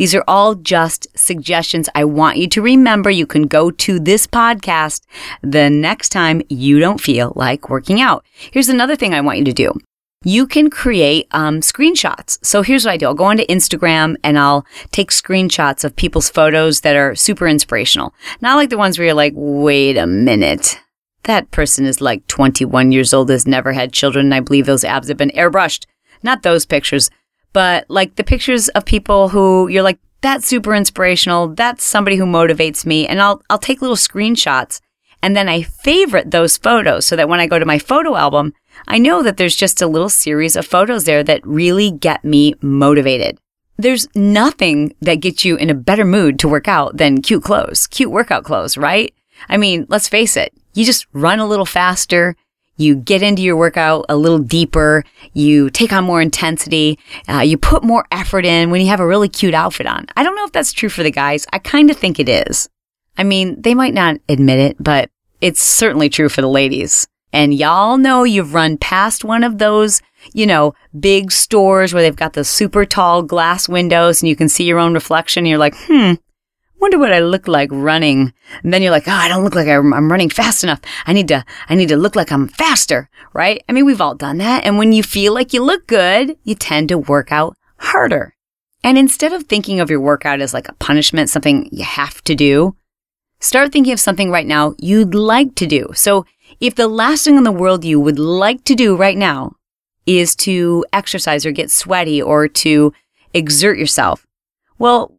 These 0.00 0.14
are 0.14 0.24
all 0.26 0.54
just 0.54 1.08
suggestions. 1.14 1.90
I 1.94 2.06
want 2.06 2.38
you 2.38 2.48
to 2.48 2.62
remember 2.62 3.10
you 3.10 3.26
can 3.26 3.42
go 3.42 3.70
to 3.70 4.00
this 4.00 4.26
podcast 4.26 5.02
the 5.42 5.68
next 5.68 6.08
time 6.08 6.40
you 6.48 6.80
don't 6.80 7.02
feel 7.02 7.34
like 7.36 7.68
working 7.68 8.00
out. 8.00 8.24
Here's 8.50 8.70
another 8.70 8.96
thing 8.96 9.12
I 9.12 9.20
want 9.20 9.40
you 9.40 9.44
to 9.44 9.52
do. 9.52 9.74
You 10.24 10.46
can 10.46 10.70
create 10.70 11.28
um, 11.32 11.60
screenshots. 11.60 12.38
So 12.42 12.62
here's 12.62 12.86
what 12.86 12.92
I 12.92 12.96
do. 12.96 13.08
I'll 13.08 13.14
go 13.14 13.24
onto 13.24 13.44
Instagram 13.44 14.16
and 14.24 14.38
I'll 14.38 14.64
take 14.90 15.10
screenshots 15.10 15.84
of 15.84 15.96
people's 15.96 16.30
photos 16.30 16.80
that 16.80 16.96
are 16.96 17.14
super 17.14 17.46
inspirational. 17.46 18.14
Not 18.40 18.56
like 18.56 18.70
the 18.70 18.78
ones 18.78 18.98
where 18.98 19.04
you're 19.04 19.14
like, 19.14 19.34
wait 19.36 19.98
a 19.98 20.06
minute. 20.06 20.80
That 21.24 21.50
person 21.50 21.84
is 21.84 22.00
like 22.00 22.26
21 22.26 22.90
years 22.90 23.12
old, 23.12 23.28
has 23.28 23.46
never 23.46 23.74
had 23.74 23.92
children, 23.92 24.24
and 24.24 24.34
I 24.34 24.40
believe 24.40 24.64
those 24.64 24.82
abs 24.82 25.08
have 25.08 25.18
been 25.18 25.28
airbrushed. 25.32 25.84
Not 26.22 26.42
those 26.42 26.64
pictures 26.64 27.10
but 27.52 27.86
like 27.88 28.16
the 28.16 28.24
pictures 28.24 28.68
of 28.70 28.84
people 28.84 29.28
who 29.28 29.68
you're 29.68 29.82
like, 29.82 29.98
that's 30.20 30.46
super 30.46 30.74
inspirational. 30.74 31.48
That's 31.48 31.84
somebody 31.84 32.16
who 32.16 32.26
motivates 32.26 32.84
me. 32.84 33.06
And 33.06 33.20
I'll, 33.20 33.42
I'll 33.48 33.58
take 33.58 33.80
little 33.80 33.96
screenshots 33.96 34.80
and 35.22 35.36
then 35.36 35.48
I 35.48 35.62
favorite 35.62 36.30
those 36.30 36.56
photos 36.56 37.06
so 37.06 37.16
that 37.16 37.28
when 37.28 37.40
I 37.40 37.46
go 37.46 37.58
to 37.58 37.66
my 37.66 37.78
photo 37.78 38.16
album, 38.16 38.54
I 38.88 38.98
know 38.98 39.22
that 39.22 39.36
there's 39.36 39.56
just 39.56 39.82
a 39.82 39.86
little 39.86 40.08
series 40.08 40.56
of 40.56 40.66
photos 40.66 41.04
there 41.04 41.22
that 41.24 41.46
really 41.46 41.90
get 41.90 42.24
me 42.24 42.54
motivated. 42.62 43.38
There's 43.76 44.08
nothing 44.14 44.94
that 45.00 45.16
gets 45.16 45.44
you 45.44 45.56
in 45.56 45.70
a 45.70 45.74
better 45.74 46.04
mood 46.04 46.38
to 46.40 46.48
work 46.48 46.68
out 46.68 46.96
than 46.96 47.22
cute 47.22 47.42
clothes, 47.42 47.86
cute 47.86 48.10
workout 48.10 48.44
clothes, 48.44 48.76
right? 48.76 49.14
I 49.48 49.56
mean, 49.56 49.86
let's 49.88 50.08
face 50.08 50.36
it. 50.36 50.52
You 50.74 50.84
just 50.84 51.06
run 51.12 51.38
a 51.38 51.46
little 51.46 51.66
faster 51.66 52.36
you 52.80 52.96
get 52.96 53.22
into 53.22 53.42
your 53.42 53.56
workout 53.56 54.06
a 54.08 54.16
little 54.16 54.38
deeper, 54.38 55.04
you 55.32 55.70
take 55.70 55.92
on 55.92 56.04
more 56.04 56.20
intensity, 56.20 56.98
uh, 57.28 57.40
you 57.40 57.56
put 57.56 57.84
more 57.84 58.06
effort 58.10 58.44
in 58.44 58.70
when 58.70 58.80
you 58.80 58.88
have 58.88 59.00
a 59.00 59.06
really 59.06 59.28
cute 59.28 59.54
outfit 59.54 59.86
on. 59.86 60.06
I 60.16 60.22
don't 60.22 60.34
know 60.34 60.44
if 60.44 60.52
that's 60.52 60.72
true 60.72 60.88
for 60.88 61.02
the 61.02 61.10
guys. 61.10 61.46
I 61.52 61.58
kind 61.58 61.90
of 61.90 61.96
think 61.96 62.18
it 62.18 62.28
is. 62.28 62.68
I 63.16 63.24
mean, 63.24 63.60
they 63.60 63.74
might 63.74 63.94
not 63.94 64.16
admit 64.28 64.58
it, 64.58 64.76
but 64.80 65.10
it's 65.40 65.60
certainly 65.60 66.08
true 66.08 66.28
for 66.28 66.40
the 66.40 66.48
ladies. 66.48 67.06
And 67.32 67.54
y'all 67.54 67.96
know 67.96 68.24
you've 68.24 68.54
run 68.54 68.76
past 68.76 69.24
one 69.24 69.44
of 69.44 69.58
those, 69.58 70.02
you 70.32 70.46
know, 70.46 70.74
big 70.98 71.30
stores 71.30 71.94
where 71.94 72.02
they've 72.02 72.16
got 72.16 72.32
the 72.32 72.44
super 72.44 72.84
tall 72.84 73.22
glass 73.22 73.68
windows 73.68 74.20
and 74.20 74.28
you 74.28 74.34
can 74.34 74.48
see 74.48 74.64
your 74.64 74.78
own 74.78 74.94
reflection. 74.94 75.42
And 75.42 75.48
you're 75.48 75.58
like, 75.58 75.76
hmm, 75.76 76.14
wonder 76.80 76.98
what 76.98 77.12
I 77.12 77.20
look 77.20 77.46
like 77.46 77.68
running. 77.72 78.32
And 78.62 78.72
then 78.72 78.82
you're 78.82 78.90
like, 78.90 79.06
oh, 79.06 79.12
I 79.12 79.28
don't 79.28 79.44
look 79.44 79.54
like 79.54 79.68
I'm 79.68 80.10
running 80.10 80.30
fast 80.30 80.64
enough. 80.64 80.80
I 81.06 81.12
need 81.12 81.28
to, 81.28 81.44
I 81.68 81.74
need 81.74 81.88
to 81.90 81.96
look 81.96 82.16
like 82.16 82.32
I'm 82.32 82.48
faster, 82.48 83.08
right? 83.32 83.62
I 83.68 83.72
mean, 83.72 83.84
we've 83.84 84.00
all 84.00 84.14
done 84.14 84.38
that. 84.38 84.64
And 84.64 84.78
when 84.78 84.92
you 84.92 85.02
feel 85.02 85.34
like 85.34 85.52
you 85.52 85.62
look 85.62 85.86
good, 85.86 86.36
you 86.44 86.54
tend 86.54 86.88
to 86.88 86.98
work 86.98 87.30
out 87.30 87.56
harder. 87.76 88.34
And 88.82 88.96
instead 88.96 89.32
of 89.32 89.44
thinking 89.44 89.80
of 89.80 89.90
your 89.90 90.00
workout 90.00 90.40
as 90.40 90.54
like 90.54 90.68
a 90.68 90.74
punishment, 90.74 91.28
something 91.28 91.68
you 91.70 91.84
have 91.84 92.22
to 92.24 92.34
do, 92.34 92.76
start 93.40 93.72
thinking 93.72 93.92
of 93.92 94.00
something 94.00 94.30
right 94.30 94.46
now 94.46 94.74
you'd 94.78 95.14
like 95.14 95.54
to 95.56 95.66
do. 95.66 95.90
So 95.94 96.24
if 96.60 96.74
the 96.74 96.88
last 96.88 97.24
thing 97.24 97.36
in 97.36 97.44
the 97.44 97.52
world 97.52 97.84
you 97.84 98.00
would 98.00 98.18
like 98.18 98.64
to 98.64 98.74
do 98.74 98.96
right 98.96 99.16
now 99.16 99.56
is 100.06 100.34
to 100.36 100.84
exercise 100.92 101.44
or 101.44 101.52
get 101.52 101.70
sweaty 101.70 102.20
or 102.20 102.48
to 102.48 102.92
exert 103.34 103.78
yourself, 103.78 104.26
well, 104.78 105.14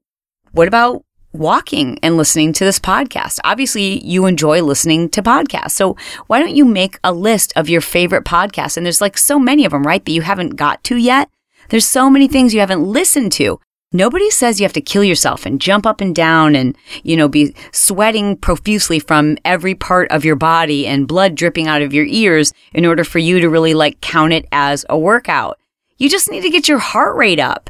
what 0.53 0.67
about 0.67 1.05
walking 1.33 1.99
and 2.03 2.17
listening 2.17 2.53
to 2.53 2.65
this 2.65 2.79
podcast. 2.79 3.39
Obviously, 3.43 4.03
you 4.05 4.25
enjoy 4.25 4.61
listening 4.61 5.09
to 5.09 5.21
podcasts. 5.21 5.71
So 5.71 5.95
why 6.27 6.39
don't 6.39 6.55
you 6.55 6.65
make 6.65 6.99
a 7.03 7.13
list 7.13 7.53
of 7.55 7.69
your 7.69 7.81
favorite 7.81 8.25
podcasts? 8.25 8.77
And 8.77 8.85
there's 8.85 9.01
like 9.01 9.17
so 9.17 9.39
many 9.39 9.65
of 9.65 9.71
them, 9.71 9.83
right? 9.83 10.03
That 10.03 10.11
you 10.11 10.21
haven't 10.21 10.55
got 10.55 10.83
to 10.85 10.97
yet. 10.97 11.29
There's 11.69 11.85
so 11.85 12.09
many 12.09 12.27
things 12.27 12.53
you 12.53 12.59
haven't 12.59 12.83
listened 12.83 13.31
to. 13.33 13.59
Nobody 13.93 14.29
says 14.29 14.59
you 14.59 14.63
have 14.63 14.73
to 14.73 14.81
kill 14.81 15.03
yourself 15.03 15.45
and 15.45 15.59
jump 15.59 15.85
up 15.85 15.99
and 15.99 16.15
down 16.15 16.55
and, 16.55 16.77
you 17.03 17.17
know, 17.17 17.27
be 17.27 17.53
sweating 17.73 18.37
profusely 18.37 18.99
from 18.99 19.37
every 19.43 19.75
part 19.75 20.09
of 20.11 20.23
your 20.23 20.37
body 20.37 20.87
and 20.87 21.09
blood 21.09 21.35
dripping 21.35 21.67
out 21.67 21.81
of 21.81 21.93
your 21.93 22.05
ears 22.05 22.53
in 22.73 22.85
order 22.85 23.03
for 23.03 23.19
you 23.19 23.41
to 23.41 23.49
really 23.49 23.73
like 23.73 23.99
count 23.99 24.31
it 24.31 24.45
as 24.53 24.85
a 24.89 24.97
workout. 24.97 25.59
You 25.97 26.09
just 26.09 26.31
need 26.31 26.41
to 26.43 26.49
get 26.49 26.69
your 26.69 26.79
heart 26.79 27.17
rate 27.17 27.39
up. 27.39 27.69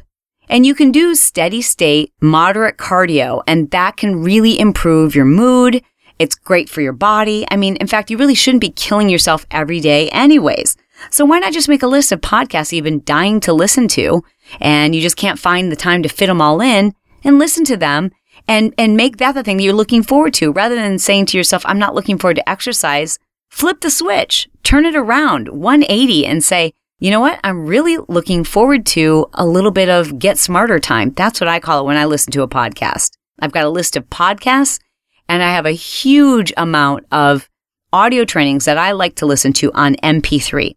And 0.52 0.66
you 0.66 0.76
can 0.76 0.92
do 0.92 1.16
steady 1.16 1.62
state, 1.62 2.12
moderate 2.20 2.76
cardio, 2.76 3.42
and 3.48 3.72
that 3.72 3.96
can 3.96 4.22
really 4.22 4.60
improve 4.60 5.16
your 5.16 5.24
mood. 5.24 5.82
It's 6.20 6.36
great 6.36 6.70
for 6.70 6.82
your 6.82 6.92
body. 6.92 7.46
I 7.50 7.56
mean, 7.56 7.78
in 7.78 7.88
fact, 7.88 8.12
you 8.12 8.18
really 8.18 8.36
shouldn't 8.36 8.60
be 8.60 8.70
killing 8.70 9.08
yourself 9.08 9.46
every 9.50 9.80
day 9.80 10.10
anyways. 10.10 10.76
So 11.10 11.24
why 11.24 11.40
not 11.40 11.54
just 11.54 11.70
make 11.70 11.84
a 11.84 11.88
list 11.88 12.12
of 12.12 12.20
podcasts 12.20 12.74
you've 12.74 12.84
been 12.84 13.02
dying 13.06 13.40
to 13.40 13.54
listen 13.54 13.88
to 13.90 14.26
and 14.60 14.94
you 14.94 15.02
just 15.02 15.16
can't 15.16 15.40
find 15.40 15.72
the 15.72 15.78
time 15.78 16.04
to 16.04 16.10
fit 16.10 16.28
them 16.28 16.42
all 16.42 16.60
in 16.60 16.94
and 17.24 17.40
listen 17.40 17.64
to 17.66 17.78
them 17.78 18.12
and, 18.46 18.74
and 18.78 18.98
make 18.98 19.18
that 19.18 19.32
the 19.32 19.44
thing 19.44 19.56
that 19.56 19.64
you're 19.64 19.74
looking 19.74 20.04
forward 20.04 20.34
to 20.34 20.52
rather 20.52 20.76
than 20.76 21.00
saying 21.00 21.28
to 21.28 21.38
yourself, 21.38 21.64
I'm 21.66 21.80
not 21.80 21.96
looking 21.96 22.18
forward 22.18 22.36
to 22.36 22.50
exercise. 22.50 23.18
Flip 23.50 23.80
the 23.80 23.90
switch, 23.90 24.50
turn 24.64 24.86
it 24.86 24.98
around 24.98 25.48
180 25.48 26.26
and 26.26 26.44
say, 26.44 26.74
you 27.02 27.10
know 27.10 27.20
what? 27.20 27.40
I'm 27.44 27.66
really 27.66 27.98
looking 28.10 28.44
forward 28.44 28.86
to 28.88 29.28
a 29.34 29.44
little 29.44 29.72
bit 29.72 29.90
of 29.90 30.20
get 30.20 30.38
smarter 30.38 30.80
time. 30.80 31.10
That's 31.10 31.42
what 31.42 31.48
I 31.48 31.60
call 31.60 31.82
it 31.82 31.88
when 31.88 31.98
I 31.98 32.06
listen 32.06 32.32
to 32.34 32.44
a 32.44 32.48
podcast. 32.48 33.18
I've 33.40 33.52
got 33.52 33.66
a 33.66 33.70
list 33.70 33.98
of 33.98 34.08
podcasts 34.12 34.80
and 35.28 35.42
I 35.42 35.50
have 35.50 35.66
a 35.66 35.72
huge 35.72 36.54
amount 36.56 37.08
of 37.12 37.50
audio 37.92 38.24
trainings 38.24 38.66
that 38.66 38.78
I 38.78 38.92
like 38.92 39.16
to 39.16 39.26
listen 39.26 39.52
to 39.54 39.74
on 39.74 39.96
MP3. 39.96 40.76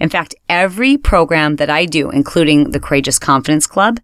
In 0.00 0.08
fact, 0.08 0.34
every 0.48 0.96
program 0.96 1.56
that 1.56 1.68
I 1.68 1.84
do, 1.84 2.08
including 2.08 2.70
the 2.70 2.80
Courageous 2.80 3.18
Confidence 3.18 3.66
Club, 3.66 4.00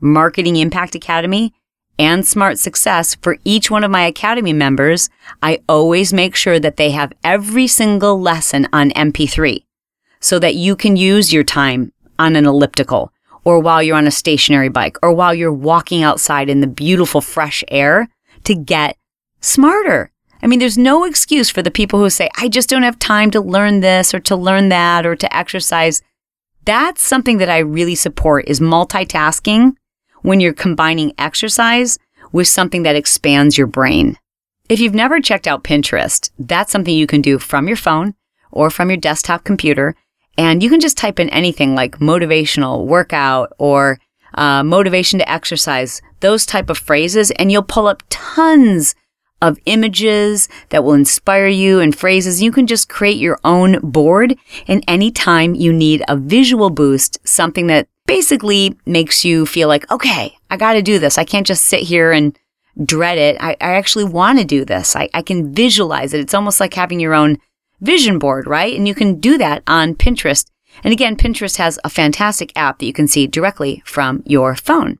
Marketing 0.00 0.56
Impact 0.56 0.94
Academy, 0.94 1.52
and 1.98 2.26
Smart 2.26 2.58
Success 2.58 3.16
for 3.16 3.36
each 3.44 3.70
one 3.70 3.84
of 3.84 3.90
my 3.90 4.06
Academy 4.06 4.54
members, 4.54 5.10
I 5.42 5.60
always 5.68 6.10
make 6.14 6.34
sure 6.34 6.58
that 6.58 6.78
they 6.78 6.92
have 6.92 7.12
every 7.22 7.66
single 7.66 8.18
lesson 8.18 8.66
on 8.72 8.92
MP3 8.92 9.64
so 10.22 10.38
that 10.38 10.54
you 10.54 10.74
can 10.74 10.96
use 10.96 11.32
your 11.32 11.44
time 11.44 11.92
on 12.18 12.36
an 12.36 12.46
elliptical 12.46 13.12
or 13.44 13.58
while 13.58 13.82
you're 13.82 13.96
on 13.96 14.06
a 14.06 14.10
stationary 14.10 14.70
bike 14.70 14.96
or 15.02 15.12
while 15.12 15.34
you're 15.34 15.52
walking 15.52 16.02
outside 16.02 16.48
in 16.48 16.60
the 16.60 16.66
beautiful 16.66 17.20
fresh 17.20 17.62
air 17.68 18.08
to 18.44 18.54
get 18.54 18.96
smarter. 19.40 20.10
I 20.42 20.46
mean, 20.46 20.58
there's 20.58 20.78
no 20.78 21.04
excuse 21.04 21.50
for 21.50 21.62
the 21.62 21.70
people 21.70 21.98
who 21.98 22.08
say, 22.08 22.28
I 22.36 22.48
just 22.48 22.68
don't 22.68 22.82
have 22.82 22.98
time 22.98 23.30
to 23.32 23.40
learn 23.40 23.80
this 23.80 24.14
or 24.14 24.20
to 24.20 24.36
learn 24.36 24.70
that 24.70 25.04
or 25.04 25.14
to 25.14 25.36
exercise. 25.36 26.02
That's 26.64 27.02
something 27.02 27.38
that 27.38 27.50
I 27.50 27.58
really 27.58 27.94
support 27.96 28.48
is 28.48 28.60
multitasking 28.60 29.74
when 30.22 30.40
you're 30.40 30.52
combining 30.52 31.12
exercise 31.18 31.98
with 32.30 32.48
something 32.48 32.84
that 32.84 32.96
expands 32.96 33.58
your 33.58 33.66
brain. 33.66 34.16
If 34.68 34.80
you've 34.80 34.94
never 34.94 35.20
checked 35.20 35.46
out 35.46 35.64
Pinterest, 35.64 36.30
that's 36.38 36.72
something 36.72 36.96
you 36.96 37.06
can 37.06 37.20
do 37.20 37.38
from 37.38 37.66
your 37.66 37.76
phone 37.76 38.14
or 38.50 38.70
from 38.70 38.88
your 38.88 38.96
desktop 38.96 39.44
computer. 39.44 39.94
And 40.38 40.62
you 40.62 40.70
can 40.70 40.80
just 40.80 40.96
type 40.96 41.20
in 41.20 41.28
anything 41.30 41.74
like 41.74 41.98
motivational 41.98 42.86
workout 42.86 43.52
or 43.58 43.98
uh, 44.34 44.62
motivation 44.62 45.18
to 45.18 45.30
exercise 45.30 46.00
those 46.20 46.46
type 46.46 46.70
of 46.70 46.78
phrases, 46.78 47.30
and 47.32 47.52
you'll 47.52 47.62
pull 47.62 47.86
up 47.86 48.02
tons 48.08 48.94
of 49.42 49.58
images 49.66 50.48
that 50.68 50.84
will 50.84 50.94
inspire 50.94 51.48
you 51.48 51.80
and 51.80 51.98
phrases. 51.98 52.40
You 52.40 52.52
can 52.52 52.66
just 52.66 52.88
create 52.88 53.18
your 53.18 53.40
own 53.42 53.80
board. 53.80 54.38
And 54.68 54.84
anytime 54.86 55.56
you 55.56 55.72
need 55.72 56.04
a 56.08 56.16
visual 56.16 56.70
boost, 56.70 57.18
something 57.24 57.66
that 57.66 57.88
basically 58.06 58.76
makes 58.86 59.24
you 59.24 59.44
feel 59.44 59.66
like, 59.66 59.90
okay, 59.90 60.36
I 60.48 60.56
got 60.56 60.74
to 60.74 60.82
do 60.82 61.00
this. 61.00 61.18
I 61.18 61.24
can't 61.24 61.46
just 61.46 61.64
sit 61.64 61.80
here 61.80 62.12
and 62.12 62.38
dread 62.84 63.18
it. 63.18 63.36
I, 63.40 63.50
I 63.60 63.74
actually 63.74 64.04
want 64.04 64.38
to 64.38 64.44
do 64.44 64.64
this. 64.64 64.94
I, 64.94 65.08
I 65.12 65.22
can 65.22 65.52
visualize 65.52 66.14
it. 66.14 66.20
It's 66.20 66.34
almost 66.34 66.60
like 66.60 66.74
having 66.74 67.00
your 67.00 67.14
own 67.14 67.38
vision 67.82 68.18
board, 68.18 68.46
right? 68.46 68.74
And 68.74 68.88
you 68.88 68.94
can 68.94 69.20
do 69.20 69.36
that 69.38 69.62
on 69.66 69.94
Pinterest. 69.94 70.46
And 70.82 70.92
again, 70.92 71.16
Pinterest 71.16 71.58
has 71.58 71.78
a 71.84 71.90
fantastic 71.90 72.52
app 72.56 72.78
that 72.78 72.86
you 72.86 72.92
can 72.92 73.08
see 73.08 73.26
directly 73.26 73.82
from 73.84 74.22
your 74.24 74.54
phone. 74.54 74.98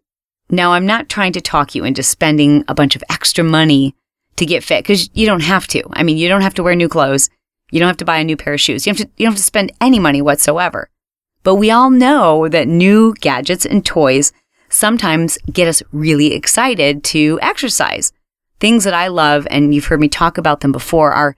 Now, 0.50 0.72
I'm 0.72 0.84
not 0.84 1.08
trying 1.08 1.32
to 1.32 1.40
talk 1.40 1.74
you 1.74 1.84
into 1.84 2.02
spending 2.02 2.64
a 2.68 2.74
bunch 2.74 2.94
of 2.94 3.04
extra 3.08 3.42
money 3.42 3.94
to 4.36 4.44
get 4.44 4.64
fit 4.64 4.84
because 4.84 5.08
you 5.14 5.26
don't 5.26 5.42
have 5.42 5.66
to. 5.68 5.82
I 5.92 6.02
mean, 6.02 6.18
you 6.18 6.28
don't 6.28 6.42
have 6.42 6.54
to 6.54 6.62
wear 6.62 6.74
new 6.74 6.88
clothes. 6.88 7.30
You 7.70 7.78
don't 7.78 7.88
have 7.88 7.96
to 7.98 8.04
buy 8.04 8.18
a 8.18 8.24
new 8.24 8.36
pair 8.36 8.52
of 8.52 8.60
shoes. 8.60 8.86
You, 8.86 8.90
have 8.90 8.98
to, 8.98 9.08
you 9.16 9.24
don't 9.24 9.32
have 9.32 9.38
to 9.38 9.42
spend 9.42 9.72
any 9.80 9.98
money 9.98 10.20
whatsoever. 10.20 10.90
But 11.42 11.54
we 11.54 11.70
all 11.70 11.90
know 11.90 12.48
that 12.48 12.68
new 12.68 13.14
gadgets 13.20 13.64
and 13.64 13.84
toys 13.84 14.32
sometimes 14.68 15.38
get 15.50 15.68
us 15.68 15.82
really 15.90 16.34
excited 16.34 17.02
to 17.04 17.38
exercise. 17.40 18.12
Things 18.60 18.84
that 18.84 18.94
I 18.94 19.08
love, 19.08 19.46
and 19.50 19.74
you've 19.74 19.86
heard 19.86 20.00
me 20.00 20.08
talk 20.08 20.38
about 20.38 20.60
them 20.60 20.72
before, 20.72 21.12
are 21.12 21.34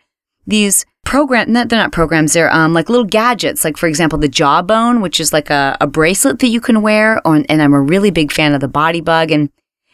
these 0.46 0.84
program 1.04 1.52
not, 1.52 1.68
they're 1.68 1.78
not 1.78 1.92
programs 1.92 2.32
they're 2.32 2.52
um, 2.52 2.72
like 2.72 2.88
little 2.88 3.04
gadgets 3.04 3.64
like 3.64 3.76
for 3.76 3.86
example 3.86 4.18
the 4.18 4.28
jawbone 4.28 5.00
which 5.00 5.20
is 5.20 5.32
like 5.32 5.50
a, 5.50 5.76
a 5.80 5.86
bracelet 5.86 6.38
that 6.38 6.48
you 6.48 6.60
can 6.60 6.82
wear 6.82 7.26
on, 7.26 7.44
and 7.48 7.62
i'm 7.62 7.74
a 7.74 7.80
really 7.80 8.10
big 8.10 8.32
fan 8.32 8.54
of 8.54 8.60
the 8.60 8.68
bodybugg 8.68 9.32
and 9.32 9.50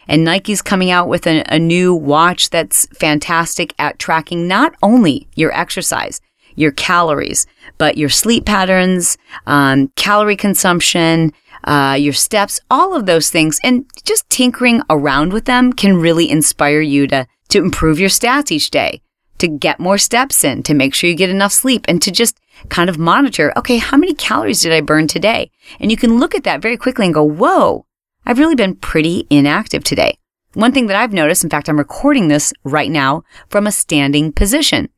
and 0.09 0.25
nike's 0.25 0.63
coming 0.63 0.91
out 0.91 1.09
with 1.09 1.27
a, 1.27 1.43
a 1.49 1.59
new 1.59 1.95
watch 1.95 2.51
that's 2.51 2.87
fantastic 2.89 3.75
at 3.79 3.99
tracking 3.99 4.49
not 4.49 4.75
only 4.83 5.29
your 5.35 5.53
exercise 5.53 6.21
your 6.55 6.73
calories 6.73 7.47
but 7.79 7.97
your 7.97 8.09
sleep 8.09 8.45
patterns 8.45 9.17
um, 9.47 9.89
calorie 9.97 10.37
consumption 10.37 11.33
uh, 11.65 11.97
your 11.99 12.13
steps 12.13 12.61
all 12.71 12.97
of 12.97 13.07
those 13.07 13.31
things 13.31 13.61
and 13.63 13.85
just 14.05 14.29
tinkering 14.31 14.83
around 14.89 15.33
with 15.33 15.45
them 15.45 15.73
can 15.73 15.97
really 15.97 16.31
inspire 16.31 16.81
you 16.81 17.07
to 17.07 17.27
to 17.49 17.59
improve 17.59 17.99
your 17.99 18.09
stats 18.09 18.51
each 18.51 18.71
day 18.71 19.03
to 19.41 19.49
get 19.49 19.81
more 19.81 19.99
steps 19.99 20.45
in, 20.45 20.63
to 20.63 20.75
make 20.75 20.95
sure 20.95 21.11
you 21.11 21.17
get 21.17 21.31
enough 21.31 21.53
sleep, 21.53 21.85
and 21.89 22.01
to 22.03 22.11
just 22.11 22.39
kind 22.69 22.89
of 22.89 22.99
monitor, 22.99 23.53
okay, 23.57 23.79
how 23.79 23.97
many 23.97 24.15
calories 24.15 24.61
did 24.61 24.73
I 24.73 24.81
burn 24.81 25.07
today? 25.07 25.51
And 25.81 25.91
you 25.91 25.97
can 25.97 26.19
look 26.19 26.35
at 26.35 26.45
that 26.45 26.63
very 26.63 26.77
quickly 26.77 27.07
and 27.07 27.15
go, 27.15 27.25
whoa, 27.25 27.87
I've 28.25 28.39
really 28.39 28.55
been 28.55 28.77
pretty 28.77 29.27
inactive 29.31 29.83
today. 29.83 30.19
One 30.55 30.73
thing 30.73 30.87
that 30.89 30.97
I've 30.97 31.13
noticed, 31.13 31.45
in 31.45 31.51
fact, 31.51 31.69
I'm 31.69 31.79
recording 31.79 32.29
this 32.29 32.53
right 32.65 32.91
now 32.91 33.23
from 33.49 33.67
a 33.67 33.73
standing 33.73 34.33
position. 34.33 34.89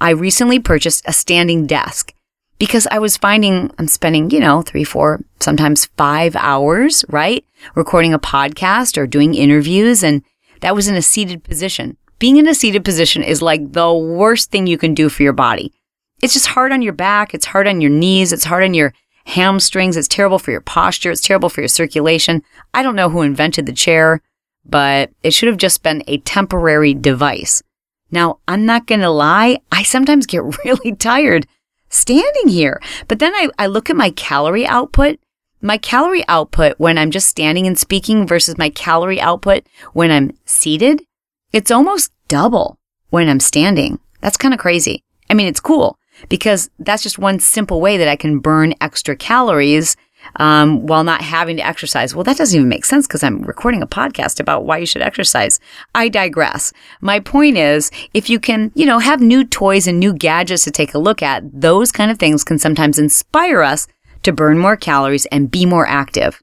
I 0.00 0.10
recently 0.10 0.58
purchased 0.58 1.04
a 1.06 1.12
standing 1.12 1.66
desk 1.66 2.12
because 2.58 2.86
I 2.90 2.98
was 2.98 3.16
finding 3.16 3.70
I'm 3.78 3.88
spending, 3.88 4.30
you 4.30 4.40
know, 4.40 4.62
three, 4.62 4.84
four, 4.84 5.22
sometimes 5.40 5.86
five 5.96 6.34
hours, 6.36 7.04
right? 7.08 7.44
Recording 7.74 8.14
a 8.14 8.18
podcast 8.18 8.96
or 8.96 9.06
doing 9.06 9.34
interviews. 9.34 10.02
And 10.02 10.22
that 10.60 10.74
was 10.74 10.88
in 10.88 10.94
a 10.94 11.02
seated 11.02 11.44
position 11.44 11.96
being 12.18 12.36
in 12.38 12.48
a 12.48 12.54
seated 12.54 12.84
position 12.84 13.22
is 13.22 13.42
like 13.42 13.72
the 13.72 13.92
worst 13.92 14.50
thing 14.50 14.66
you 14.66 14.78
can 14.78 14.94
do 14.94 15.08
for 15.08 15.22
your 15.22 15.32
body. 15.32 15.72
It's 16.22 16.32
just 16.32 16.46
hard 16.46 16.72
on 16.72 16.82
your 16.82 16.94
back. 16.94 17.34
It's 17.34 17.46
hard 17.46 17.66
on 17.66 17.80
your 17.80 17.90
knees. 17.90 18.32
It's 18.32 18.44
hard 18.44 18.64
on 18.64 18.74
your 18.74 18.94
hamstrings. 19.26 19.96
It's 19.96 20.08
terrible 20.08 20.38
for 20.38 20.50
your 20.50 20.62
posture. 20.62 21.10
It's 21.10 21.20
terrible 21.20 21.48
for 21.48 21.60
your 21.60 21.68
circulation. 21.68 22.42
I 22.72 22.82
don't 22.82 22.96
know 22.96 23.10
who 23.10 23.22
invented 23.22 23.66
the 23.66 23.72
chair, 23.72 24.22
but 24.64 25.10
it 25.22 25.34
should 25.34 25.48
have 25.48 25.58
just 25.58 25.82
been 25.82 26.02
a 26.06 26.18
temporary 26.18 26.94
device. 26.94 27.62
Now, 28.10 28.38
I'm 28.48 28.64
not 28.64 28.86
going 28.86 29.00
to 29.00 29.10
lie. 29.10 29.58
I 29.70 29.82
sometimes 29.82 30.26
get 30.26 30.42
really 30.64 30.94
tired 30.94 31.46
standing 31.90 32.48
here, 32.48 32.80
but 33.08 33.18
then 33.18 33.34
I, 33.34 33.48
I 33.58 33.66
look 33.66 33.90
at 33.90 33.96
my 33.96 34.10
calorie 34.10 34.66
output. 34.66 35.18
My 35.60 35.78
calorie 35.78 36.26
output 36.28 36.78
when 36.78 36.96
I'm 36.96 37.10
just 37.10 37.28
standing 37.28 37.66
and 37.66 37.78
speaking 37.78 38.26
versus 38.26 38.56
my 38.56 38.70
calorie 38.70 39.20
output 39.20 39.66
when 39.92 40.10
I'm 40.10 40.36
seated 40.44 41.02
it's 41.56 41.70
almost 41.70 42.12
double 42.28 42.78
when 43.10 43.28
I'm 43.28 43.40
standing. 43.40 43.98
That's 44.20 44.36
kind 44.36 44.54
of 44.54 44.60
crazy. 44.60 45.02
I 45.28 45.34
mean, 45.34 45.46
it's 45.46 45.60
cool 45.60 45.98
because 46.28 46.70
that's 46.78 47.02
just 47.02 47.18
one 47.18 47.40
simple 47.40 47.80
way 47.80 47.96
that 47.98 48.08
I 48.08 48.16
can 48.16 48.38
burn 48.38 48.74
extra 48.80 49.16
calories 49.16 49.96
um, 50.36 50.86
while 50.86 51.04
not 51.04 51.22
having 51.22 51.56
to 51.56 51.66
exercise. 51.66 52.14
Well, 52.14 52.24
that 52.24 52.36
doesn't 52.36 52.56
even 52.56 52.68
make 52.68 52.84
sense 52.84 53.06
because 53.06 53.22
I'm 53.22 53.42
recording 53.42 53.82
a 53.82 53.86
podcast 53.86 54.40
about 54.40 54.64
why 54.64 54.78
you 54.78 54.86
should 54.86 55.02
exercise. 55.02 55.60
I 55.94 56.08
digress. 56.08 56.72
My 57.00 57.20
point 57.20 57.56
is, 57.56 57.90
if 58.12 58.28
you 58.28 58.40
can, 58.40 58.72
you 58.74 58.86
know, 58.86 58.98
have 58.98 59.20
new 59.20 59.44
toys 59.44 59.86
and 59.86 60.00
new 60.00 60.12
gadgets 60.12 60.64
to 60.64 60.70
take 60.70 60.94
a 60.94 60.98
look 60.98 61.22
at, 61.22 61.44
those 61.52 61.92
kind 61.92 62.10
of 62.10 62.18
things 62.18 62.44
can 62.44 62.58
sometimes 62.58 62.98
inspire 62.98 63.62
us 63.62 63.86
to 64.22 64.32
burn 64.32 64.58
more 64.58 64.76
calories 64.76 65.26
and 65.26 65.50
be 65.50 65.64
more 65.64 65.86
active. 65.86 66.42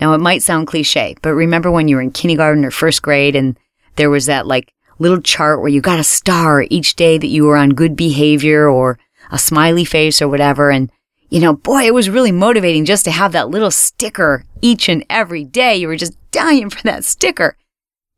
Now, 0.00 0.14
it 0.14 0.18
might 0.18 0.42
sound 0.42 0.66
cliche, 0.66 1.14
but 1.20 1.34
remember 1.34 1.70
when 1.70 1.88
you 1.88 1.96
were 1.96 2.02
in 2.02 2.12
kindergarten 2.12 2.64
or 2.64 2.70
first 2.70 3.02
grade 3.02 3.36
and 3.36 3.58
there 3.96 4.08
was 4.08 4.26
that 4.26 4.46
like 4.46 4.72
little 5.00 5.20
chart 5.20 5.60
where 5.60 5.68
you 5.68 5.80
got 5.80 5.98
a 5.98 6.04
star 6.04 6.64
each 6.70 6.94
day 6.94 7.18
that 7.18 7.26
you 7.26 7.44
were 7.44 7.56
on 7.56 7.70
good 7.70 7.96
behavior 7.96 8.68
or 8.68 8.98
a 9.32 9.38
smiley 9.38 9.84
face 9.84 10.22
or 10.22 10.28
whatever. 10.28 10.70
And, 10.70 10.92
you 11.30 11.40
know, 11.40 11.54
boy, 11.54 11.86
it 11.86 11.94
was 11.94 12.10
really 12.10 12.32
motivating 12.32 12.84
just 12.84 13.04
to 13.06 13.10
have 13.10 13.32
that 13.32 13.48
little 13.48 13.70
sticker 13.70 14.44
each 14.60 14.88
and 14.88 15.04
every 15.10 15.44
day. 15.44 15.76
You 15.76 15.88
were 15.88 15.96
just 15.96 16.16
dying 16.30 16.70
for 16.70 16.82
that 16.82 17.04
sticker. 17.04 17.56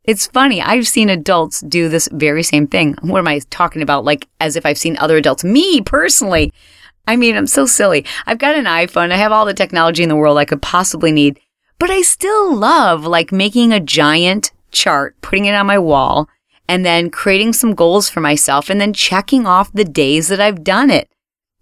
It's 0.03 0.27
funny. 0.27 0.61
I've 0.61 0.87
seen 0.87 1.09
adults 1.09 1.61
do 1.61 1.87
this 1.87 2.09
very 2.11 2.43
same 2.43 2.67
thing. 2.67 2.95
What 3.01 3.19
am 3.19 3.27
I 3.27 3.39
talking 3.49 3.81
about? 3.81 4.03
Like 4.03 4.27
as 4.41 4.57
if 4.57 4.65
I've 4.65 4.77
seen 4.77 4.97
other 4.97 5.15
adults. 5.15 5.45
Me 5.45 5.79
personally. 5.81 6.51
I 7.07 7.15
mean, 7.15 7.37
I'm 7.37 7.47
so 7.47 7.65
silly. 7.65 8.05
I've 8.25 8.37
got 8.37 8.55
an 8.55 8.65
iPhone. 8.65 9.11
I 9.11 9.17
have 9.17 9.31
all 9.31 9.45
the 9.45 9.53
technology 9.53 10.03
in 10.03 10.09
the 10.09 10.15
world 10.15 10.37
I 10.37 10.45
could 10.45 10.61
possibly 10.61 11.11
need, 11.11 11.39
but 11.79 11.89
I 11.89 12.01
still 12.01 12.53
love 12.53 13.05
like 13.05 13.31
making 13.31 13.71
a 13.71 13.79
giant 13.79 14.51
chart, 14.71 15.15
putting 15.21 15.45
it 15.45 15.55
on 15.55 15.65
my 15.65 15.77
wall, 15.77 16.29
and 16.73 16.83
then 16.83 17.11
creating 17.11 17.53
some 17.53 17.75
goals 17.75 18.09
for 18.09 18.19
myself 18.19 18.67
and 18.67 18.81
then 18.81 18.93
checking 18.93 19.45
off 19.45 19.71
the 19.73 19.85
days 19.85 20.27
that 20.27 20.41
I've 20.41 20.63
done 20.63 20.89
it. 20.89 21.07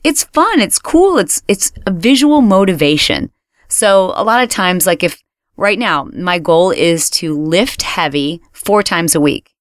It's 0.05 0.23
fun. 0.23 0.61
It's 0.61 0.79
cool. 0.79 1.17
It's, 1.17 1.43
it's 1.49 1.73
a 1.85 1.91
visual 1.91 2.39
motivation. 2.39 3.29
So 3.67 4.13
a 4.15 4.23
lot 4.23 4.41
of 4.41 4.47
times, 4.47 4.87
like 4.87 5.03
if 5.03 5.21
right 5.57 5.77
now 5.77 6.07
my 6.13 6.39
goal 6.39 6.71
is 6.71 7.09
to 7.09 7.37
lift 7.37 7.81
heavy 7.81 8.41
four 8.53 8.83
times 8.83 9.13
a 9.13 9.19
week, 9.19 9.53